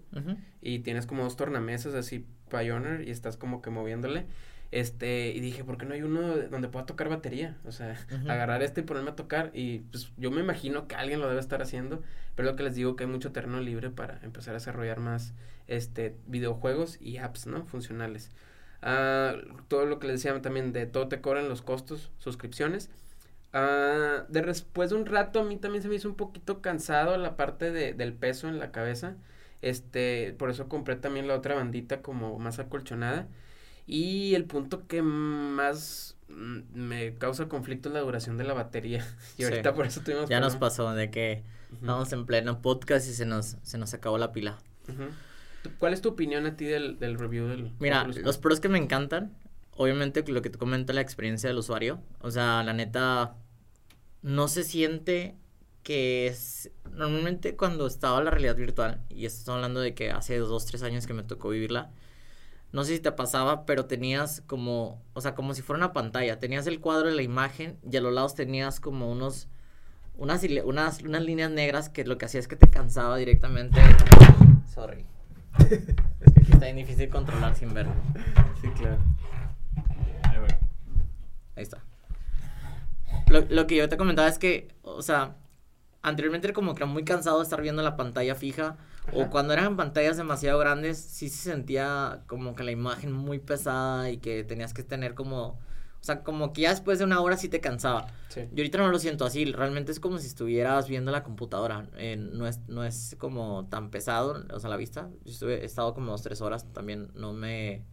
y 0.61 0.81
tienes 0.81 1.07
como 1.07 1.23
dos 1.23 1.37
tornamesas 1.37 1.95
así 1.95 2.27
Pioneer 2.51 3.07
y 3.07 3.11
estás 3.11 3.37
como 3.37 3.63
que 3.63 3.71
moviéndole. 3.71 4.27
Este, 4.73 5.29
y 5.29 5.39
dije, 5.39 5.63
¿por 5.63 5.79
qué 5.79 5.87
no 5.87 5.95
hay 5.95 6.03
uno 6.03 6.37
donde 6.37 6.67
pueda 6.67 6.85
tocar 6.85 7.09
batería? 7.09 7.57
O 7.65 7.71
sea, 7.71 7.97
agarrar 8.29 8.61
este 8.63 8.81
y 8.81 8.85
ponerme 8.85 9.11
a 9.11 9.17
tocar. 9.17 9.53
Y 9.55 9.81
pues 9.91 10.11
yo 10.17 10.33
me 10.33 10.41
imagino 10.41 10.89
que 10.89 10.97
alguien 10.97 11.21
lo 11.21 11.29
debe 11.29 11.39
estar 11.39 11.63
haciendo. 11.63 12.03
Pero 12.35 12.51
lo 12.51 12.57
que 12.57 12.65
les 12.65 12.75
digo 12.75 12.97
que 12.97 13.05
hay 13.05 13.11
mucho 13.11 13.31
terreno 13.31 13.61
libre 13.61 13.91
para 13.91 14.19
empezar 14.25 14.55
a 14.55 14.59
desarrollar 14.59 14.99
más 14.99 15.33
este 15.69 16.17
videojuegos 16.27 17.01
y 17.01 17.19
apps, 17.19 17.47
¿no? 17.47 17.67
Funcionales. 17.67 18.31
Ah, 18.83 19.37
todo 19.69 19.87
lo 19.87 20.01
que 20.01 20.09
les 20.09 20.23
decía 20.23 20.43
también 20.43 20.73
de 20.73 20.87
todo 20.87 21.07
te 21.07 21.21
cobran 21.21 21.49
los 21.49 21.63
costos, 21.63 22.11
suscripciones. 22.19 22.91
Uh, 23.55 24.25
de 24.29 24.43
después 24.43 24.91
de 24.91 24.97
un 24.97 25.07
rato 25.07 25.39
a 25.39 25.45
mí 25.45 25.57
también 25.57 25.81
se 25.81 25.89
me 25.89 25.95
hizo 25.95 26.09
un 26.09 26.17
poquito 26.17 26.61
cansado 26.61 27.17
la 27.17 27.37
parte 27.37 27.71
de, 27.71 27.95
del 27.95 28.13
peso 28.13 28.49
en 28.49 28.59
la 28.59 28.73
cabeza. 28.73 29.17
Este, 29.63 30.35
por 30.39 30.51
eso 30.51 30.69
compré 30.69 30.97
también 30.97 31.29
la 31.29 31.37
otra 31.37 31.55
bandita 31.55 32.03
como 32.03 32.39
más 32.41 32.59
acolchonada. 32.59 33.29
Y 33.87 34.35
el 34.35 34.45
punto 34.45 34.87
que 34.89 35.03
más 35.03 36.17
mm, 36.29 36.61
me 36.75 37.15
causa 37.15 37.49
conflicto 37.49 37.89
es 37.89 37.95
la 37.95 38.01
duración 38.01 38.37
de 38.39 38.45
la 38.45 38.55
batería. 38.55 39.07
Y 39.39 39.45
ahorita 39.45 39.73
por 39.73 39.87
eso 39.87 40.01
tuvimos 40.01 40.29
Ya 40.29 40.41
nos 40.41 40.57
pasó 40.57 40.93
de 40.93 41.11
que 41.11 41.45
vamos 41.81 42.13
en 42.13 42.27
pleno 42.27 42.61
podcast 42.61 43.09
y 43.09 43.13
se 43.13 43.25
nos, 43.25 43.57
se 43.63 43.79
nos 43.79 43.95
acabó 43.95 44.19
la 44.19 44.33
pila. 44.33 44.59
¿Cuál 45.79 45.95
es 45.95 46.03
tu 46.03 46.11
opinión 46.11 46.45
a 46.47 46.57
ti 46.57 46.65
del, 46.65 46.99
del 46.99 47.19
review 47.19 47.47
del 47.47 47.73
Mira, 47.79 48.05
los 48.05 48.39
pros 48.39 48.61
que 48.61 48.69
me 48.69 48.79
encantan, 48.79 49.33
obviamente 49.77 50.25
lo 50.27 50.43
que 50.43 50.51
te 50.51 50.59
comenta 50.59 50.93
la 50.93 51.01
experiencia 51.01 51.49
del 51.49 51.59
usuario. 51.59 52.01
O 52.21 52.31
sea, 52.31 52.63
la 52.63 52.73
neta, 52.73 53.37
no 54.25 54.49
se 54.49 54.65
siente 54.65 55.37
que 55.83 56.27
es, 56.27 56.71
normalmente 56.91 57.57
cuando 57.57 57.87
estaba 57.87 58.23
la 58.23 58.31
realidad 58.31 58.57
virtual, 58.57 59.03
y 59.11 59.27
estoy 59.27 59.55
hablando 59.55 59.81
de 59.81 59.95
que 59.95 60.11
hace 60.11 60.39
dos, 60.39 60.65
tres 60.65 60.83
años 60.83 61.07
que 61.07 61.13
me 61.13 61.23
tocó 61.23 61.51
vivirla, 61.51 61.91
no 62.73 62.85
sé 62.85 62.95
si 62.95 63.01
te 63.01 63.13
pasaba, 63.13 63.67
pero 63.67 63.85
tenías 63.85 64.41
como, 64.47 65.03
o 65.13 65.21
sea, 65.21 65.35
como 65.35 65.53
si 65.53 65.61
fuera 65.61 65.77
una 65.77 65.93
pantalla, 65.93 66.41
tenías 66.41 66.67
el 66.67 66.81
cuadro 66.81 67.11
de 67.11 67.15
la 67.15 67.23
imagen 67.23 67.79
y 67.89 67.95
a 67.99 68.01
los 68.01 68.15
lados 68.15 68.35
tenías 68.35 68.81
como 68.81 69.13
unos, 69.13 69.47
unas, 70.17 70.43
unas, 70.65 71.03
unas 71.03 71.23
líneas 71.23 71.51
negras 71.51 71.91
que 71.91 72.05
lo 72.05 72.17
que 72.17 72.25
hacía 72.25 72.41
es 72.41 72.49
que 72.49 72.57
te 72.57 72.69
cansaba 72.69 73.19
directamente. 73.19 73.79
Sorry. 74.73 75.05
es 75.59 76.33
que 76.33 76.41
aquí 76.41 76.53
está 76.53 76.65
bien 76.65 76.79
difícil 76.79 77.11
controlar 77.11 77.55
sin 77.55 77.75
ver. 77.75 77.87
Sí, 78.63 78.69
claro. 78.71 78.99
Ahí 81.57 81.63
está. 81.63 81.85
Lo, 83.29 83.41
lo 83.43 83.67
que 83.67 83.77
yo 83.77 83.89
te 83.89 83.97
comentaba 83.97 84.29
es 84.29 84.39
que, 84.39 84.69
o 84.83 85.03
sea, 85.03 85.37
anteriormente 86.05 86.47
era 86.47 86.55
como 86.55 86.75
que 86.75 86.83
era 86.83 86.87
muy 86.87 87.05
cansado 87.05 87.39
de 87.39 87.45
estar 87.45 87.61
viendo 87.61 87.83
la 87.83 87.97
pantalla 87.97 88.35
fija. 88.35 88.77
O 89.13 89.29
cuando 89.29 89.53
eran 89.53 89.77
pantallas 89.77 90.17
demasiado 90.17 90.59
grandes, 90.59 90.99
sí 90.99 91.29
se 91.29 91.51
sentía 91.51 92.23
como 92.27 92.55
que 92.55 92.63
la 92.63 92.71
imagen 92.71 93.13
muy 93.13 93.39
pesada 93.39 94.11
y 94.11 94.19
que 94.19 94.45
tenías 94.45 94.73
que 94.73 94.83
tener 94.83 95.15
como. 95.15 95.59
O 96.01 96.07
sea, 96.07 96.23
como 96.23 96.53
que 96.53 96.63
ya 96.63 96.71
después 96.71 96.99
de 96.99 97.05
una 97.05 97.21
hora 97.21 97.37
sí 97.37 97.49
te 97.49 97.61
cansaba. 97.61 98.07
Sí. 98.29 98.43
Yo 98.53 98.63
ahorita 98.63 98.79
no 98.79 98.89
lo 98.89 98.99
siento 98.99 99.25
así. 99.25 99.47
Realmente 99.47 99.93
es 99.93 100.01
como 100.01 100.19
si 100.19 100.27
estuvieras 100.27 100.89
viendo 100.89 101.11
la 101.11 101.23
computadora. 101.23 101.87
Eh, 101.97 102.17
no, 102.17 102.47
es, 102.47 102.61
no 102.69 102.85
es 102.85 103.17
como 103.19 103.67
tan 103.71 103.91
pesado, 103.91 104.45
o 104.53 104.61
sea, 104.61 104.69
la 104.71 104.77
vista. 104.77 105.09
Yo 105.25 105.33
estuve, 105.33 105.63
he 105.63 105.65
estado 105.65 105.95
como 105.95 106.11
dos, 106.13 106.23
tres 106.23 106.41
horas. 106.43 106.71
También 106.73 107.11
no 107.15 107.33
me, 107.33 107.85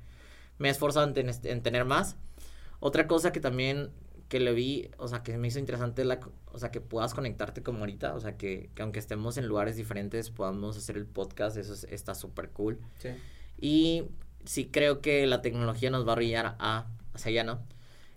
me 0.57 0.67
he 0.67 0.71
esforzado 0.71 1.09
en, 1.13 1.29
en 1.43 1.61
tener 1.61 1.85
más. 1.85 2.17
Otra 2.79 3.07
cosa 3.07 3.31
que 3.31 3.39
también 3.39 3.91
que 4.31 4.39
le 4.39 4.53
vi, 4.53 4.89
o 4.97 5.09
sea, 5.09 5.23
que 5.23 5.37
me 5.37 5.49
hizo 5.49 5.59
interesante, 5.59 6.05
la, 6.05 6.21
o 6.53 6.57
sea, 6.57 6.71
que 6.71 6.79
puedas 6.79 7.13
conectarte 7.13 7.61
como 7.63 7.79
ahorita, 7.79 8.15
o 8.15 8.19
sea, 8.21 8.37
que, 8.37 8.69
que 8.73 8.81
aunque 8.81 8.97
estemos 8.97 9.35
en 9.35 9.45
lugares 9.45 9.75
diferentes 9.75 10.29
podamos 10.29 10.77
hacer 10.77 10.95
el 10.95 11.05
podcast, 11.05 11.57
eso 11.57 11.73
está 11.89 12.15
súper 12.15 12.49
cool. 12.51 12.79
Sí. 12.99 13.09
Y 13.59 14.03
sí 14.45 14.69
creo 14.71 15.01
que 15.01 15.27
la 15.27 15.41
tecnología 15.41 15.89
nos 15.89 16.07
va 16.07 16.13
a 16.13 16.15
brillar 16.15 16.55
a, 16.59 16.87
hacia 17.13 17.29
allá, 17.31 17.43
¿no? 17.43 17.59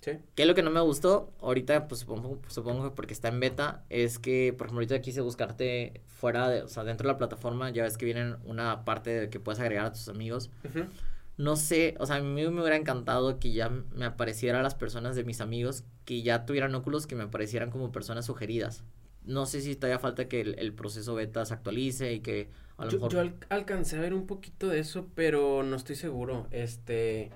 Sí. 0.03 0.13
¿Qué 0.37 0.43
es 0.43 0.47
lo 0.47 0.55
que 0.55 0.63
no 0.63 0.71
me 0.71 0.81
gustó? 0.83 1.33
Ahorita, 1.41 1.89
pues 1.89 2.03
supongo, 2.03 2.39
supongo 2.47 2.95
porque 2.95 3.13
está 3.13 3.27
en 3.27 3.41
beta, 3.41 3.83
es 3.91 4.21
que, 4.21 4.55
por 4.57 4.69
ejemplo, 4.69 4.83
ahorita 4.83 5.01
quise 5.01 5.21
buscarte 5.21 6.01
fuera 6.07 6.49
de, 6.49 6.63
o 6.63 6.69
sea, 6.69 6.85
dentro 6.85 7.09
de 7.09 7.15
la 7.15 7.19
plataforma, 7.19 7.71
ya 7.71 7.83
ves 7.83 7.99
que 7.99 8.05
vienen 8.05 8.37
una 8.45 8.85
parte 8.85 9.11
de 9.11 9.31
que 9.31 9.41
puedes 9.41 9.59
agregar 9.59 9.87
a 9.87 9.93
tus 9.93 10.09
amigos 10.09 10.53
no 11.37 11.57
sé, 11.57 11.97
o 11.99 12.07
sea, 12.07 12.17
a 12.17 12.21
mí 12.21 12.31
me 12.31 12.61
hubiera 12.61 12.77
encantado 12.77 13.41
que 13.41 13.53
ya 13.53 13.69
me 13.69 14.05
aparecieran 14.05 14.63
las 14.63 14.75
personas 14.75 15.17
de 15.17 15.25
mis 15.25 15.41
amigos 15.41 15.85
que 16.05 16.23
ya 16.23 16.47
tuvieran 16.47 16.75
óculos 16.75 17.07
que 17.07 17.17
me 17.17 17.25
aparecieran 17.25 17.71
como 17.71 17.91
personas 17.91 18.27
sugeridas. 18.27 18.85
No 19.25 19.47
sé 19.47 19.61
si 19.61 19.75
todavía 19.75 19.99
falta 19.99 20.29
que 20.29 20.43
el, 20.43 20.73
proceso 20.75 21.15
beta 21.15 21.45
se 21.45 21.55
actualice 21.55 22.13
y 22.13 22.21
que 22.21 22.51
a 22.77 22.85
lo 22.85 22.91
yo, 22.91 22.99
mejor... 22.99 23.13
Yo 23.13 23.33
alcancé 23.49 23.97
a 23.97 24.01
ver 24.01 24.15
un 24.15 24.27
poquito 24.27 24.69
de 24.69 24.79
eso, 24.79 25.09
pero 25.15 25.63
no 25.63 25.77
estoy 25.77 25.97
seguro. 25.97 26.47
Este... 26.51 27.31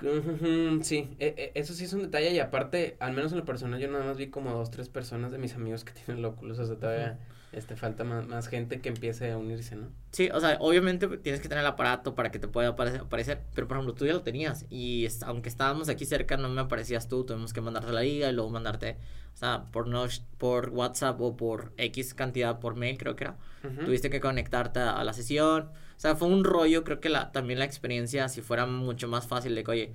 Sí, 0.82 1.14
e, 1.18 1.34
e, 1.36 1.60
eso 1.60 1.74
sí 1.74 1.84
es 1.84 1.92
un 1.92 2.00
detalle 2.00 2.32
y 2.32 2.38
aparte, 2.38 2.96
al 3.00 3.12
menos 3.12 3.32
en 3.32 3.38
lo 3.38 3.44
personal, 3.44 3.78
yo 3.78 3.90
nada 3.90 4.06
más 4.06 4.16
vi 4.16 4.28
como 4.28 4.50
dos, 4.52 4.70
tres 4.70 4.88
personas 4.88 5.30
de 5.30 5.36
mis 5.36 5.54
amigos 5.54 5.84
que 5.84 5.92
tienen 5.92 6.24
óculos, 6.24 6.58
o 6.58 6.64
sea, 6.64 6.76
todavía 6.76 7.18
este, 7.52 7.74
falta 7.74 8.04
más, 8.04 8.28
más, 8.28 8.46
gente 8.46 8.80
que 8.80 8.88
empiece 8.88 9.32
a 9.32 9.36
unirse, 9.36 9.74
¿no? 9.74 9.88
Sí, 10.12 10.28
o 10.32 10.38
sea, 10.38 10.56
obviamente 10.60 11.08
tienes 11.18 11.40
que 11.40 11.48
tener 11.48 11.62
el 11.62 11.66
aparato 11.68 12.14
para 12.14 12.30
que 12.30 12.38
te 12.38 12.46
pueda 12.46 12.68
aparecer, 12.68 13.40
pero 13.54 13.66
por 13.66 13.76
ejemplo, 13.76 13.94
tú 13.94 14.06
ya 14.06 14.12
lo 14.12 14.22
tenías 14.22 14.66
y 14.70 15.08
aunque 15.26 15.48
estábamos 15.48 15.88
aquí 15.88 16.04
cerca, 16.04 16.36
no 16.36 16.48
me 16.48 16.60
aparecías 16.60 17.08
tú, 17.08 17.24
tuvimos 17.24 17.52
que 17.52 17.60
mandarte 17.60 17.92
la 17.92 18.02
liga 18.02 18.30
y 18.30 18.32
luego 18.32 18.50
mandarte, 18.50 18.98
o 19.34 19.36
sea, 19.36 19.64
por, 19.72 19.88
no, 19.88 20.06
por 20.38 20.68
WhatsApp 20.68 21.20
o 21.20 21.36
por 21.36 21.72
X 21.76 22.14
cantidad 22.14 22.60
por 22.60 22.76
mail, 22.76 22.98
creo 22.98 23.16
que 23.16 23.24
era, 23.24 23.36
tuviste 23.84 24.10
que 24.10 24.20
conectarte 24.20 24.78
a, 24.78 25.02
la 25.02 25.12
sesión, 25.12 25.70
o 25.96 26.00
sea, 26.00 26.14
fue 26.14 26.28
un 26.28 26.44
rollo, 26.44 26.84
creo 26.84 27.00
que 27.00 27.08
la, 27.08 27.32
también 27.32 27.58
la 27.58 27.64
experiencia, 27.64 28.28
si 28.28 28.42
fuera 28.42 28.66
mucho 28.66 29.08
más 29.08 29.26
fácil 29.26 29.56
de 29.56 29.64
que, 29.64 29.70
oye, 29.70 29.92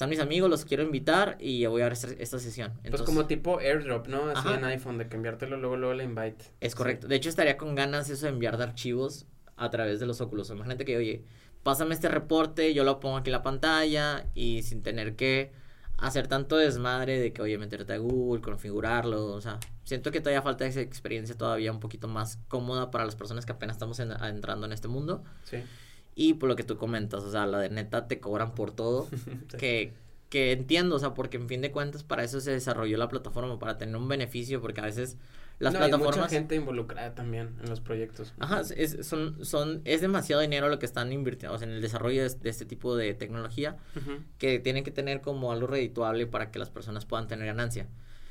están 0.00 0.08
mis 0.08 0.20
amigos, 0.20 0.48
los 0.48 0.64
quiero 0.64 0.82
invitar 0.82 1.36
y 1.38 1.66
voy 1.66 1.82
a 1.82 1.84
ver 1.84 1.92
esta, 1.92 2.38
sesión. 2.38 2.72
pues 2.88 3.02
como 3.02 3.26
tipo 3.26 3.58
airdrop, 3.58 4.06
¿no? 4.06 4.30
Así 4.30 4.48
en 4.48 4.64
iPhone, 4.64 4.96
de 4.96 5.10
que 5.10 5.16
enviártelo 5.16 5.58
luego, 5.58 5.76
luego 5.76 5.92
la 5.92 6.04
invite. 6.04 6.42
Es 6.60 6.74
correcto. 6.74 7.06
De 7.06 7.16
hecho, 7.16 7.28
estaría 7.28 7.58
con 7.58 7.74
ganas 7.74 8.08
eso 8.08 8.24
de 8.24 8.32
enviar 8.32 8.56
de 8.56 8.64
archivos 8.64 9.26
a 9.56 9.68
través 9.68 10.00
de 10.00 10.06
los 10.06 10.22
óculos. 10.22 10.48
Imagínate 10.48 10.86
que, 10.86 10.96
oye, 10.96 11.26
pásame 11.62 11.92
este 11.92 12.08
reporte, 12.08 12.72
yo 12.72 12.82
lo 12.82 12.98
pongo 12.98 13.18
aquí 13.18 13.28
en 13.28 13.32
la 13.32 13.42
pantalla 13.42 14.24
y 14.34 14.62
sin 14.62 14.82
tener 14.82 15.16
que 15.16 15.52
hacer 15.98 16.28
tanto 16.28 16.56
desmadre 16.56 17.20
de 17.20 17.34
que, 17.34 17.42
oye, 17.42 17.58
meterte 17.58 17.92
a 17.92 17.98
Google, 17.98 18.40
configurarlo, 18.40 19.26
o 19.26 19.40
sea, 19.42 19.58
siento 19.84 20.10
que 20.10 20.20
todavía 20.22 20.40
falta 20.40 20.64
esa 20.64 20.80
experiencia 20.80 21.36
todavía 21.36 21.72
un 21.72 21.80
poquito 21.80 22.08
más 22.08 22.38
cómoda 22.48 22.90
para 22.90 23.04
las 23.04 23.16
personas 23.16 23.44
que 23.44 23.52
apenas 23.52 23.76
estamos 23.76 24.00
entrando 24.00 24.64
en 24.64 24.72
este 24.72 24.88
mundo. 24.88 25.24
Sí. 25.44 25.58
Y 26.14 26.34
por 26.34 26.48
lo 26.48 26.56
que 26.56 26.64
tú 26.64 26.76
comentas, 26.76 27.22
o 27.22 27.30
sea, 27.30 27.46
la 27.46 27.58
de 27.58 27.70
neta 27.70 28.06
te 28.08 28.20
cobran 28.20 28.54
por 28.54 28.72
todo, 28.72 29.08
que, 29.58 29.92
que 30.28 30.52
entiendo, 30.52 30.96
o 30.96 30.98
sea, 30.98 31.14
porque 31.14 31.36
en 31.36 31.48
fin 31.48 31.60
de 31.60 31.70
cuentas 31.72 32.02
para 32.04 32.24
eso 32.24 32.40
se 32.40 32.50
desarrolló 32.50 32.96
la 32.98 33.08
plataforma, 33.08 33.58
para 33.58 33.78
tener 33.78 33.96
un 33.96 34.08
beneficio, 34.08 34.60
porque 34.60 34.80
a 34.80 34.84
veces 34.84 35.16
las 35.60 35.74
plataformas. 35.74 36.16
Hay 36.16 36.22
mucha 36.22 36.28
gente 36.30 36.54
involucrada 36.56 37.14
también 37.14 37.50
en 37.62 37.68
los 37.68 37.80
proyectos. 37.80 38.32
Ajá, 38.38 38.62
es, 38.76 39.06
son, 39.06 39.44
son, 39.44 39.82
es 39.84 40.00
demasiado 40.00 40.40
dinero 40.40 40.70
lo 40.70 40.78
que 40.78 40.86
están 40.86 41.12
invirtiendo 41.12 41.54
o 41.54 41.58
sea, 41.58 41.68
en 41.68 41.74
el 41.74 41.82
desarrollo 41.82 42.22
de, 42.22 42.48
este 42.48 42.64
tipo 42.64 42.96
de 42.96 43.12
tecnología 43.12 43.76
que 44.38 44.58
tienen 44.58 44.84
que 44.84 44.90
tener 44.90 45.20
como 45.20 45.52
algo 45.52 45.66
redituable 45.66 46.26
para 46.26 46.50
que 46.50 46.58
las 46.58 46.70
personas 46.70 47.04
puedan 47.04 47.28
tener 47.28 47.46
ganancia. 47.46 47.86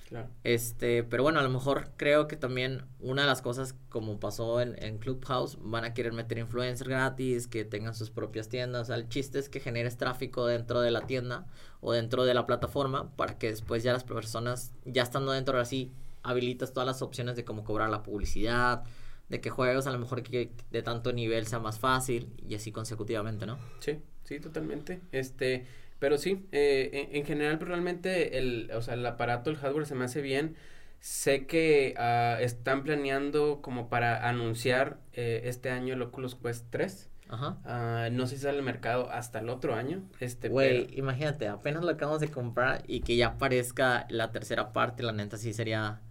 Claro. 0.09 0.27
Este, 0.43 1.03
pero 1.03 1.21
bueno, 1.21 1.39
a 1.39 1.43
lo 1.43 1.49
mejor 1.49 1.91
creo 1.95 2.27
que 2.27 2.35
también 2.35 2.83
una 2.99 3.21
de 3.21 3.27
las 3.27 3.43
cosas 3.43 3.75
como 3.89 4.19
pasó 4.19 4.59
en, 4.59 4.75
en 4.83 4.97
Clubhouse, 4.97 5.57
van 5.61 5.85
a 5.85 5.93
querer 5.93 6.13
meter 6.13 6.39
influencers 6.39 6.89
gratis, 6.89 7.47
que 7.47 7.63
tengan 7.63 7.93
sus 7.93 8.09
propias 8.09 8.49
tiendas. 8.49 8.83
O 8.83 8.85
sea, 8.85 8.95
el 8.95 9.07
chiste 9.07 9.37
es 9.37 9.49
que 9.49 9.59
generes 9.59 9.97
tráfico 9.97 10.47
dentro 10.47 10.81
de 10.81 10.89
la 10.89 11.01
tienda 11.01 11.45
o 11.79 11.93
dentro 11.93 12.25
de 12.25 12.33
la 12.33 12.47
plataforma 12.47 13.15
para 13.15 13.37
que 13.37 13.49
después 13.49 13.83
ya 13.83 13.93
las 13.93 14.03
personas, 14.03 14.73
ya 14.83 15.03
estando 15.03 15.31
dentro 15.31 15.55
de 15.57 15.61
así, 15.61 15.91
habilitas 16.23 16.73
todas 16.73 16.87
las 16.87 17.01
opciones 17.01 17.35
de 17.35 17.45
cómo 17.45 17.63
cobrar 17.63 17.89
la 17.89 18.03
publicidad, 18.03 18.83
de 19.29 19.41
que 19.41 19.49
juegos 19.49 19.85
a 19.87 19.91
lo 19.91 19.99
mejor 19.99 20.23
que 20.23 20.51
de 20.71 20.81
tanto 20.81 21.13
nivel 21.13 21.45
sea 21.45 21.59
más 21.59 21.79
fácil 21.79 22.33
y 22.47 22.55
así 22.55 22.71
consecutivamente, 22.71 23.45
¿no? 23.45 23.59
Sí, 23.79 23.99
sí, 24.23 24.39
totalmente. 24.39 25.01
Este, 25.11 25.65
pero 25.99 26.17
sí, 26.17 26.47
eh, 26.51 27.09
en, 27.11 27.25
general 27.25 27.57
pues, 27.57 27.67
realmente 27.67 28.37
el, 28.37 28.71
o 28.73 28.81
sea, 28.81 28.93
el 28.93 29.05
aparato, 29.05 29.49
el 29.49 29.57
hardware 29.57 29.85
se 29.85 29.95
me 29.95 30.05
hace 30.05 30.21
bien. 30.21 30.55
Sé 31.01 31.45
que 31.45 31.95
uh, 31.97 32.41
están 32.41 32.83
planeando 32.83 33.61
como 33.61 33.87
para 33.89 34.27
anunciar 34.27 34.97
eh, 35.13 35.41
este 35.45 35.69
año 35.69 35.93
el 35.93 36.01
Oculus 36.01 36.35
Quest 36.35 36.65
3. 36.71 37.09
Ajá. 37.29 37.57
Uh, 37.63 38.13
no 38.13 38.25
sé 38.25 38.37
si 38.37 38.43
sale 38.43 38.57
al 38.57 38.63
mercado 38.65 39.09
hasta 39.11 39.39
el 39.39 39.49
otro 39.49 39.75
año. 39.75 40.03
Este, 40.19 40.49
Güey, 40.49 40.87
imagínate, 40.97 41.47
apenas 41.47 41.83
lo 41.83 41.91
acabamos 41.91 42.21
de 42.21 42.29
comprar 42.29 42.83
y 42.87 43.01
que 43.01 43.15
ya 43.15 43.27
aparezca 43.27 44.07
la 44.09 44.31
tercera 44.31 44.73
parte, 44.73 45.03
la 45.03 45.13
neta 45.13 45.37
sí 45.37 45.53
sería 45.53 46.01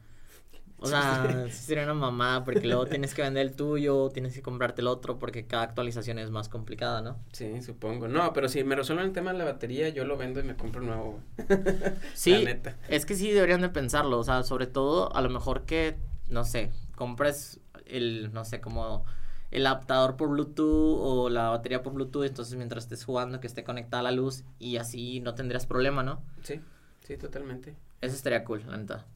o 0.81 0.87
sea, 0.87 1.47
sí 1.51 1.67
sería 1.67 1.85
una 1.85 1.95
mamada 1.95 2.45
porque 2.45 2.67
luego 2.67 2.87
tienes 2.87 3.15
que 3.15 3.23
vender 3.23 3.47
el 3.47 3.55
tuyo, 3.55 4.11
tienes 4.11 4.35
que 4.35 4.43
comprarte 4.43 4.81
el 4.81 4.87
otro 4.87 5.19
porque 5.19 5.47
cada 5.47 5.65
actualización 5.65 6.19
es 6.19 6.31
más 6.31 6.49
complicada, 6.49 7.01
¿no? 7.01 7.19
Sí, 7.33 7.61
supongo. 7.63 8.09
No, 8.09 8.33
pero 8.33 8.49
si 8.49 8.63
me 8.65 8.77
resuelven 8.77 9.07
el 9.07 9.13
tema 9.13 9.33
de 9.33 9.39
la 9.39 9.45
batería, 9.45 9.89
yo 9.89 10.05
lo 10.05 10.17
vendo 10.17 10.41
y 10.41 10.45
me 10.45 10.57
compro 10.57 10.81
nuevo. 10.83 11.21
sí, 12.15 12.47
es 12.89 13.07
que 13.07 13.15
sí 13.15 13.31
deberían 13.33 13.61
de 13.61 13.69
pensarlo, 13.69 14.19
o 14.19 14.25
sea, 14.25 14.43
sobre 14.43 14.67
todo 14.67 15.15
a 15.15 15.21
lo 15.21 15.31
mejor 15.31 15.65
que, 15.65 15.97
no 16.29 16.45
sé, 16.45 16.71
compres 16.95 17.61
el, 17.87 18.33
no 18.33 18.45
sé, 18.45 18.61
como 18.61 19.05
el 19.51 19.67
adaptador 19.67 20.17
por 20.17 20.29
Bluetooth 20.29 20.99
o 21.01 21.31
la 21.31 21.51
batería 21.51 21.83
por 21.83 21.95
Bluetooth, 21.95 22.25
entonces 22.25 22.57
mientras 22.57 22.85
estés 22.85 23.05
jugando 23.05 23.41
que 23.41 23.47
esté 23.47 23.65
conectada 23.65 24.01
a 24.01 24.05
la 24.05 24.13
luz 24.13 24.45
y 24.59 24.77
así 24.77 25.21
no 25.21 25.35
tendrías 25.35 25.67
problema, 25.67 26.03
¿no? 26.03 26.23
Sí, 26.43 26.61
sí, 27.01 27.17
totalmente. 27.17 27.75
Eso 28.01 28.15
estaría 28.15 28.45
cool, 28.45 28.63
la 28.67 28.77
neta. 28.77 29.07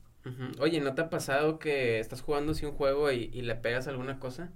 Oye, 0.60 0.80
¿no 0.80 0.94
te 0.94 1.02
ha 1.02 1.10
pasado 1.10 1.58
que 1.58 1.98
estás 2.00 2.22
jugando 2.22 2.52
así 2.52 2.64
un 2.64 2.72
juego 2.72 3.10
y, 3.10 3.30
y 3.32 3.42
le 3.42 3.54
pegas 3.54 3.88
alguna 3.88 4.18
cosa? 4.18 4.50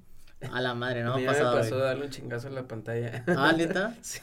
A 0.52 0.60
la 0.60 0.74
madre, 0.74 1.02
¿no? 1.02 1.14
A 1.14 1.16
mí 1.16 1.24
me 1.24 1.32
pasó 1.32 1.78
darle 1.78 2.04
un 2.04 2.10
chingazo 2.10 2.48
en 2.48 2.54
la 2.54 2.68
pantalla. 2.68 3.24
¿Ah, 3.26 3.54
neta? 3.56 3.94
sí. 4.02 4.20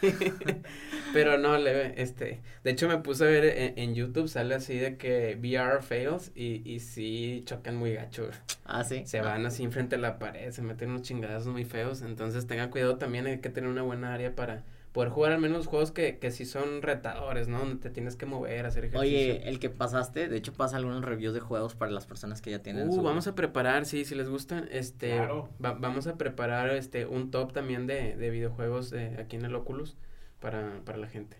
Pero 1.11 1.37
no, 1.37 1.57
leve, 1.57 1.93
este. 1.97 2.41
De 2.63 2.71
hecho, 2.71 2.87
me 2.87 2.97
puse 2.97 3.23
a 3.23 3.27
ver 3.27 3.73
en, 3.77 3.95
YouTube, 3.95 4.27
sale 4.27 4.55
así 4.55 4.77
de 4.77 4.97
que 4.97 5.37
VR 5.39 5.81
fails 5.81 6.31
y, 6.35 6.61
y 6.69 6.79
sí 6.79 7.43
chocan 7.45 7.75
muy 7.77 7.93
gacho. 7.93 8.29
Ah, 8.65 8.83
sí. 8.83 9.03
Se 9.05 9.21
van 9.21 9.45
así 9.45 9.63
enfrente 9.63 9.95
de 9.95 10.01
la 10.01 10.19
pared, 10.19 10.51
se 10.51 10.61
meten 10.61 10.91
unos 10.91 11.01
chingazos 11.01 11.47
muy 11.47 11.65
feos. 11.65 12.01
Entonces, 12.01 12.47
tengan 12.47 12.69
cuidado 12.69 12.97
también, 12.97 13.25
hay 13.25 13.39
que 13.39 13.49
tener 13.49 13.69
una 13.69 13.81
buena 13.81 14.13
área 14.13 14.35
para 14.35 14.63
poder 14.93 15.09
jugar 15.09 15.31
al 15.31 15.41
menos 15.41 15.65
juegos 15.65 15.91
que, 15.91 16.19
que 16.19 16.31
sí 16.31 16.45
son 16.45 16.83
retadores, 16.83 17.47
¿no? 17.47 17.59
Donde 17.59 17.75
te 17.77 17.89
tienes 17.89 18.15
que 18.15 18.27
mover, 18.27 18.65
hacer 18.67 18.85
ejercicio. 18.85 19.01
Oye, 19.01 19.49
el 19.49 19.59
que 19.59 19.69
pasaste, 19.69 20.29
de 20.29 20.37
hecho 20.37 20.53
pasa 20.53 20.77
algunos 20.77 21.03
reviews 21.03 21.33
de 21.33 21.39
juegos 21.39 21.73
para 21.75 21.91
las 21.91 22.05
personas 22.05 22.41
que 22.41 22.51
ya 22.51 22.59
tienen. 22.59 22.89
Uh, 22.89 23.01
vamos 23.01 23.27
a 23.27 23.33
preparar, 23.33 23.85
sí, 23.85 24.05
si 24.05 24.13
les 24.13 24.29
gustan, 24.29 24.69
este, 24.71 25.19
vamos 25.57 26.05
a 26.05 26.15
preparar 26.15 26.69
este 26.69 27.07
un 27.07 27.31
top 27.31 27.53
también 27.53 27.87
de, 27.87 28.15
de 28.15 28.29
videojuegos 28.29 28.91
de, 28.91 29.17
aquí 29.19 29.35
en 29.35 29.45
el 29.45 29.55
Oculus 29.55 29.97
para, 30.39 30.81
para 30.85 30.99
la 30.99 31.07
gente. 31.07 31.37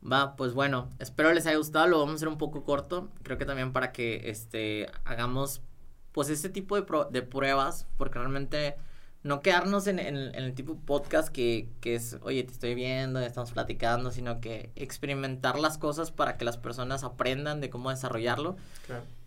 Va, 0.00 0.36
pues 0.36 0.54
bueno, 0.54 0.88
espero 1.00 1.32
les 1.32 1.46
haya 1.46 1.56
gustado, 1.56 1.88
lo 1.88 1.98
vamos 1.98 2.12
a 2.12 2.16
hacer 2.16 2.28
un 2.28 2.38
poco 2.38 2.62
corto, 2.62 3.10
creo 3.22 3.38
que 3.38 3.46
también 3.46 3.72
para 3.72 3.90
que, 3.90 4.28
este, 4.30 4.86
hagamos, 5.04 5.62
pues, 6.12 6.28
este 6.28 6.48
tipo 6.48 6.80
de, 6.80 6.86
de 7.10 7.22
pruebas, 7.22 7.88
porque 7.96 8.18
realmente 8.20 8.76
no 9.24 9.40
quedarnos 9.40 9.86
en, 9.86 9.98
el 9.98 10.54
tipo 10.54 10.76
podcast 10.76 11.30
que, 11.30 11.70
que, 11.80 11.94
es, 11.94 12.18
oye, 12.22 12.44
te 12.44 12.52
estoy 12.52 12.74
viendo, 12.74 13.18
estamos 13.20 13.52
platicando, 13.52 14.10
sino 14.10 14.38
que 14.40 14.70
experimentar 14.76 15.58
las 15.58 15.78
cosas 15.78 16.10
para 16.10 16.36
que 16.36 16.44
las 16.44 16.58
personas 16.58 17.04
aprendan 17.04 17.62
de 17.62 17.70
cómo 17.70 17.88
desarrollarlo 17.88 18.56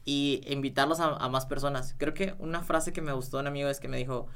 y 0.06 0.42
invitarlos 0.46 1.00
a, 1.00 1.28
más 1.30 1.48
personas. 1.48 1.96
Creo 1.98 2.14
que 2.14 2.36
una 2.38 2.62
frase 2.62 2.94
que 2.94 3.02
me 3.02 3.12
gustó 3.12 3.40
un 3.40 3.48
amigo 3.48 3.70
es 3.70 3.80
que 3.80 3.88
me 3.88 3.98
dijo, 3.98 4.28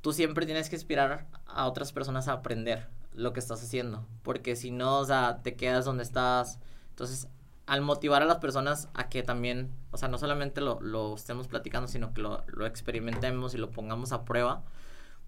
tú 0.00 0.12
siempre 0.12 0.44
tienes 0.44 0.68
que 0.68 0.74
inspirar 0.74 1.28
a 1.46 1.68
otras 1.68 1.92
personas 1.92 2.26
a 2.26 2.32
aprender 2.32 2.88
lo 3.14 3.32
que 3.32 3.38
estás 3.38 3.62
haciendo, 3.62 4.04
porque 4.24 4.56
si 4.56 4.72
no, 4.72 4.98
o 4.98 5.04
sea, 5.04 5.40
te 5.44 5.54
quedas 5.54 5.84
donde 5.84 6.02
estás. 6.02 6.58
Entonces, 6.90 7.28
al 7.70 7.82
motivar 7.82 8.20
a 8.20 8.24
las 8.24 8.38
personas 8.38 8.88
a 8.94 9.08
que 9.08 9.22
también, 9.22 9.70
o 9.92 9.96
sea, 9.96 10.08
no 10.08 10.18
solamente 10.18 10.60
lo, 10.60 10.80
lo 10.80 11.14
estemos 11.14 11.46
platicando, 11.46 11.86
sino 11.86 12.12
que 12.12 12.20
lo, 12.20 12.42
lo 12.48 12.66
experimentemos 12.66 13.54
y 13.54 13.58
lo 13.58 13.70
pongamos 13.70 14.10
a 14.10 14.24
prueba, 14.24 14.64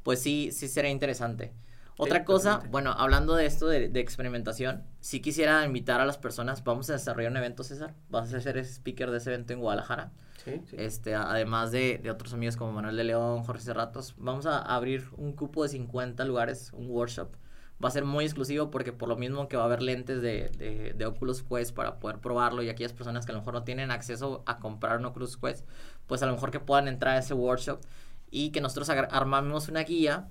pues 0.03 0.21
sí, 0.21 0.51
sí 0.51 0.67
sería 0.67 0.91
interesante. 0.91 1.53
Otra 1.97 2.25
cosa, 2.25 2.61
bueno, 2.73 2.91
hablando 2.99 3.37
de 3.37 3.47
esto 3.47 3.69
de, 3.69 3.85
experimentación, 4.01 4.83
sí 4.99 5.21
quisiera 5.21 5.65
invitar 5.65 6.01
a 6.01 6.05
las 6.05 6.19
personas, 6.19 6.65
vamos 6.65 6.91
a 6.91 6.95
desarrollar 6.95 7.31
un 7.31 7.37
evento, 7.37 7.63
César, 7.63 7.95
vas 8.09 8.35
a 8.35 8.41
ser 8.41 8.59
speaker 8.59 9.13
de 9.13 9.19
ese 9.19 9.33
evento 9.33 9.53
en 9.53 9.61
Guadalajara. 9.61 10.11
Sí, 10.45 10.61
Este, 10.73 11.15
además 11.15 11.71
de, 11.71 12.01
de, 12.03 12.11
otros 12.11 12.35
amigos 12.35 12.57
como 12.57 12.73
Manuel 12.73 12.97
de 12.97 13.05
León, 13.05 13.45
Jorge 13.45 13.63
Cerratos, 13.63 14.17
vamos 14.17 14.47
a 14.47 14.59
abrir 14.59 15.05
un 15.17 15.33
cupo 15.33 15.63
de 15.63 15.69
50 15.69 16.25
lugares, 16.25 16.73
un 16.73 16.91
workshop. 16.91 17.37
Va 17.83 17.89
a 17.89 17.91
ser 17.91 18.05
muy 18.05 18.25
exclusivo 18.25 18.71
porque 18.71 18.93
por 18.93 19.09
lo 19.09 19.17
mismo 19.17 19.49
que 19.49 19.57
va 19.57 19.65
a 19.65 19.67
haber 19.67 19.83
lentes 19.83 20.23
de, 20.23 20.51
de, 20.51 20.95
de 20.97 21.07
Oculus 21.07 21.43
Quest 21.43 21.75
para 21.75 21.99
poder 21.99 22.19
probarlo 22.19 22.63
y 22.63 22.69
aquellas 22.69 22.93
personas 22.93 23.27
que 23.27 23.33
a 23.33 23.35
lo 23.35 23.41
mejor 23.41 23.55
no 23.55 23.65
tienen 23.65 23.91
acceso 23.91 24.43
a 24.47 24.59
comprar 24.59 24.99
un 24.99 25.07
Oculus 25.07 25.37
Quest, 25.37 25.67
pues 26.07 26.23
a 26.23 26.27
lo 26.27 26.33
mejor 26.33 26.51
que 26.51 26.61
puedan 26.61 26.87
entrar 26.87 27.17
a 27.17 27.19
ese 27.19 27.35
workshop 27.35 27.81
y 28.31 28.51
que 28.51 28.61
nosotros 28.61 28.89
armamos 28.89 29.69
una 29.69 29.83
guía 29.83 30.29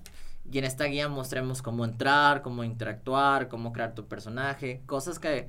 y 0.50 0.58
en 0.58 0.64
esta 0.64 0.84
guía 0.84 1.08
mostremos 1.08 1.62
cómo 1.62 1.84
entrar, 1.84 2.42
cómo 2.42 2.64
interactuar, 2.64 3.48
cómo 3.48 3.72
crear 3.72 3.94
tu 3.94 4.06
personaje, 4.08 4.82
cosas 4.86 5.18
que, 5.18 5.48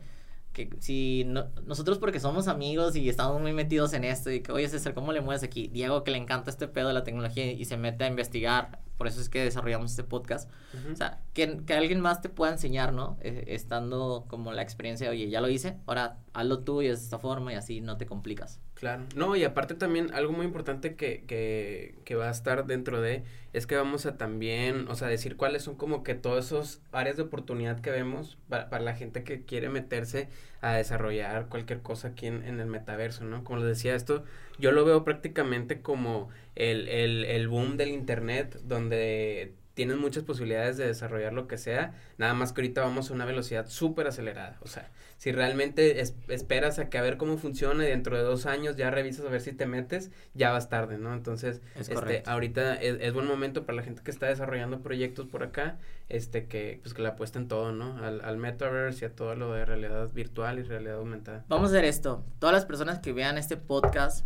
que 0.54 0.70
si 0.80 1.26
nosotros 1.66 1.98
porque 1.98 2.20
somos 2.20 2.48
amigos 2.48 2.96
y 2.96 3.10
estamos 3.10 3.42
muy 3.42 3.54
metidos 3.54 3.94
en 3.94 4.04
esto 4.04 4.32
y 4.32 4.42
que, 4.42 4.52
oye 4.52 4.70
César, 4.70 4.94
¿cómo 4.94 5.12
le 5.12 5.22
mueves 5.22 5.44
aquí? 5.44 5.68
Diego 5.68 6.04
que 6.04 6.12
le 6.12 6.18
encanta 6.18 6.52
este 6.52 6.68
pedo 6.68 6.88
de 6.88 6.94
la 6.94 7.04
tecnología 7.04 7.52
y 7.52 7.66
se 7.66 7.76
mete 7.76 8.04
a 8.04 8.08
investigar, 8.08 8.80
por 8.98 9.08
eso 9.08 9.20
es 9.20 9.30
que 9.30 9.44
desarrollamos 9.44 9.92
este 9.92 10.04
podcast. 10.04 10.50
O 10.92 10.96
sea, 10.96 11.20
que, 11.34 11.58
que, 11.66 11.74
alguien 11.74 12.00
más 12.00 12.22
te 12.22 12.30
pueda 12.30 12.52
enseñar, 12.52 12.94
¿no? 12.94 13.18
Eh, 13.22 13.46
estando 13.48 14.26
como 14.28 14.54
la 14.54 14.62
experiencia, 14.62 15.10
oye, 15.10 15.30
ya 15.30 15.42
lo 15.42 15.50
hice, 15.50 15.78
ahora 15.88 16.20
hazlo 16.34 16.60
tú 16.60 16.82
y 16.82 16.88
de 16.88 16.94
esta 16.94 17.20
forma 17.20 17.52
y 17.52 17.56
así 17.56 17.82
no 17.82 17.98
te 17.98 18.06
complicas. 18.06 18.60
Claro, 18.84 19.04
no, 19.16 19.38
y 19.38 19.46
aparte 19.46 19.76
también 19.76 20.14
algo 20.14 20.34
muy 20.34 20.46
importante 20.46 20.96
que, 20.96 21.24
que, 21.26 21.96
que 22.04 22.16
va 22.16 22.28
a 22.28 22.32
estar 22.32 22.66
dentro 22.66 23.00
de 23.00 23.24
es 23.54 23.66
que 23.66 23.78
vamos 23.78 24.06
a 24.06 24.18
también, 24.18 24.90
o 24.90 24.96
sea, 24.96 25.08
decir 25.08 25.38
cuáles 25.38 25.64
son 25.64 25.76
como 25.76 26.04
que 26.04 26.16
todas 26.16 26.48
esas 26.48 26.82
áreas 26.92 27.16
de 27.16 27.24
oportunidad 27.24 27.80
que 27.80 27.92
vemos 27.92 28.38
para, 28.50 28.70
para 28.70 28.84
la 28.84 28.94
gente 28.94 29.24
que 29.24 29.46
quiere 29.46 29.70
meterse 29.70 30.28
a 30.60 30.74
desarrollar 30.74 31.48
cualquier 31.48 31.82
cosa 31.82 32.10
aquí 32.10 32.28
en, 32.28 32.44
en, 32.44 32.60
el 32.60 32.68
metaverso, 32.68 33.24
¿no? 33.24 33.46
Como 33.46 33.60
les 33.60 33.70
decía, 33.70 33.96
esto 33.96 34.26
yo 34.60 34.74
lo 34.74 34.84
veo 34.84 35.06
prácticamente 35.06 35.82
como 35.82 36.28
el, 36.56 36.90
el, 36.90 37.24
el 37.24 37.48
boom 37.48 37.78
del 37.78 37.88
internet, 37.88 38.60
donde 38.66 39.54
tienes 39.74 39.98
muchas 39.98 40.24
posibilidades 40.24 40.78
de 40.78 40.86
desarrollar 40.86 41.34
lo 41.34 41.48
que 41.48 41.58
sea, 41.58 41.94
nada 42.18 42.34
más 42.34 42.54
que 42.54 42.62
ahorita 42.62 42.82
vamos 42.82 43.10
a 43.10 43.14
una 43.14 43.26
velocidad 43.26 43.68
súper 43.68 44.08
acelerada, 44.08 44.58
o 44.62 44.68
sea, 44.68 44.92
si 45.18 45.32
realmente 45.32 46.02
esperas 46.28 46.80
a 46.80 46.90
que 46.90 46.98
a 46.98 47.02
ver 47.02 47.18
cómo 47.18 47.38
funciona 47.38 47.86
y 47.86 47.88
dentro 47.88 48.18
de 48.18 48.24
dos 48.24 48.46
años 48.46 48.76
ya 48.76 48.92
revisas 48.92 49.26
a 49.26 49.30
ver 49.30 49.42
si 49.42 49.54
te 49.54 49.66
metes, 49.66 50.12
ya 50.34 50.52
vas 50.52 50.70
tarde, 50.70 50.98
¿no? 50.98 51.14
Entonces, 51.14 51.62
este, 51.76 52.24
ahorita 52.26 52.76
es, 52.76 53.14
buen 53.14 53.28
momento 53.28 53.66
para 53.66 53.78
la 53.78 53.84
gente 53.84 54.02
que 54.04 54.12
está 54.12 54.28
desarrollando 54.28 54.82
proyectos 54.82 55.28
por 55.28 55.44
acá, 55.44 55.78
este, 56.10 56.48
que, 56.48 56.80
pues 56.84 56.94
que 56.94 57.02
le 57.02 57.08
apuesten 57.08 57.48
todo, 57.48 57.72
¿no? 57.72 57.98
Al, 58.04 58.22
al 58.22 58.38
metaverse 58.38 59.06
y 59.06 59.08
a 59.08 59.16
todo 59.16 59.36
lo 59.36 59.54
de 59.54 59.66
realidad 59.66 60.10
virtual 60.12 60.60
y 60.60 60.64
realidad 60.64 60.98
aumentada. 60.98 61.46
Vamos 61.48 61.70
a 61.70 61.74
hacer 61.74 61.86
esto, 61.86 62.26
todas 62.40 62.54
las 62.54 62.66
personas 62.66 63.00
que 63.00 63.14
vean 63.14 63.38
este 63.38 63.58
podcast, 63.58 64.26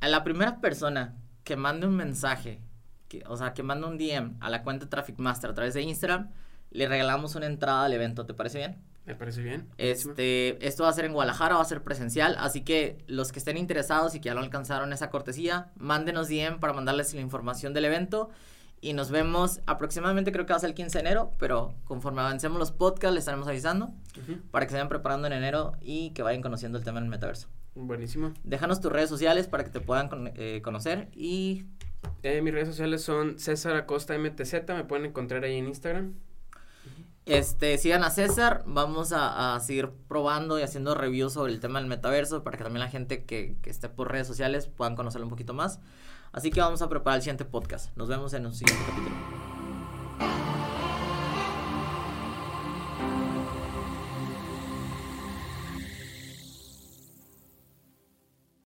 a 0.00 0.08
la 0.08 0.22
primera 0.24 0.60
persona 0.60 1.16
que 1.42 1.56
mande 1.56 1.86
un 1.86 1.96
mensaje 1.96 2.60
o 3.26 3.36
sea, 3.36 3.54
que 3.54 3.62
manda 3.62 3.88
un 3.88 3.98
DM 3.98 4.36
a 4.40 4.50
la 4.50 4.62
cuenta 4.62 4.88
Traffic 4.88 5.18
Master 5.18 5.50
a 5.50 5.54
través 5.54 5.74
de 5.74 5.82
Instagram, 5.82 6.30
le 6.70 6.86
regalamos 6.86 7.34
una 7.34 7.46
entrada 7.46 7.84
al 7.84 7.92
evento, 7.92 8.26
¿te 8.26 8.34
parece 8.34 8.58
bien? 8.58 8.76
Me 9.06 9.14
parece 9.14 9.42
bien. 9.42 9.66
Este, 9.78 10.66
esto 10.66 10.82
va 10.82 10.90
a 10.90 10.92
ser 10.92 11.06
en 11.06 11.14
Guadalajara, 11.14 11.56
va 11.56 11.62
a 11.62 11.64
ser 11.64 11.82
presencial, 11.82 12.36
así 12.38 12.62
que 12.62 12.98
los 13.06 13.32
que 13.32 13.38
estén 13.38 13.56
interesados 13.56 14.14
y 14.14 14.20
que 14.20 14.26
ya 14.26 14.34
lo 14.34 14.40
alcanzaron 14.40 14.92
esa 14.92 15.08
cortesía, 15.08 15.70
mándenos 15.76 16.28
DM 16.28 16.60
para 16.60 16.74
mandarles 16.74 17.14
la 17.14 17.22
información 17.22 17.72
del 17.72 17.86
evento 17.86 18.28
y 18.80 18.92
nos 18.92 19.10
vemos 19.10 19.60
aproximadamente, 19.66 20.30
creo 20.30 20.44
que 20.46 20.52
va 20.52 20.58
a 20.58 20.60
ser 20.60 20.68
el 20.68 20.74
15 20.74 20.98
de 20.98 21.00
enero, 21.00 21.32
pero 21.38 21.74
conforme 21.84 22.20
avancemos 22.20 22.58
los 22.58 22.70
podcasts 22.70 23.14
les 23.14 23.22
estaremos 23.22 23.48
avisando 23.48 23.90
para 24.50 24.66
que 24.66 24.70
se 24.70 24.76
vayan 24.76 24.88
preparando 24.88 25.26
en 25.26 25.32
enero 25.32 25.72
y 25.80 26.10
que 26.10 26.22
vayan 26.22 26.42
conociendo 26.42 26.76
el 26.76 26.84
tema 26.84 27.00
del 27.00 27.08
metaverso. 27.08 27.48
Buenísimo. 27.74 28.34
Déjanos 28.44 28.80
tus 28.80 28.92
redes 28.92 29.08
sociales 29.08 29.48
para 29.48 29.64
que 29.64 29.70
te 29.70 29.80
puedan 29.80 30.32
eh, 30.34 30.60
conocer 30.62 31.08
y... 31.14 31.64
Eh, 32.22 32.42
mis 32.42 32.52
redes 32.52 32.68
sociales 32.68 33.02
son 33.02 33.38
César 33.38 33.76
Acosta 33.76 34.18
MTZ, 34.18 34.68
me 34.68 34.84
pueden 34.84 35.06
encontrar 35.06 35.44
ahí 35.44 35.56
en 35.56 35.68
Instagram. 35.68 36.14
Este, 37.26 37.76
sigan 37.76 38.04
a 38.04 38.10
César, 38.10 38.62
vamos 38.66 39.12
a, 39.14 39.58
seguir 39.60 39.90
probando 40.08 40.58
y 40.58 40.62
haciendo 40.62 40.94
reviews 40.94 41.34
sobre 41.34 41.52
el 41.52 41.60
tema 41.60 41.78
del 41.78 41.88
metaverso 41.88 42.42
para 42.42 42.56
que 42.56 42.64
también 42.64 42.80
la 42.80 42.90
gente 42.90 43.24
que, 43.24 43.56
que 43.60 43.68
esté 43.68 43.90
por 43.90 44.10
redes 44.10 44.26
sociales 44.26 44.66
puedan 44.66 44.96
conocerlo 44.96 45.26
un 45.26 45.30
poquito 45.30 45.52
más. 45.52 45.78
Así 46.32 46.50
que 46.50 46.60
vamos 46.60 46.82
a 46.82 46.88
preparar 46.88 47.18
el 47.18 47.22
siguiente 47.22 47.44
podcast. 47.44 47.94
Nos 47.96 48.08
vemos 48.08 48.32
en 48.32 48.46
un 48.46 48.54
siguiente 48.54 48.82
capítulo. 48.86 50.47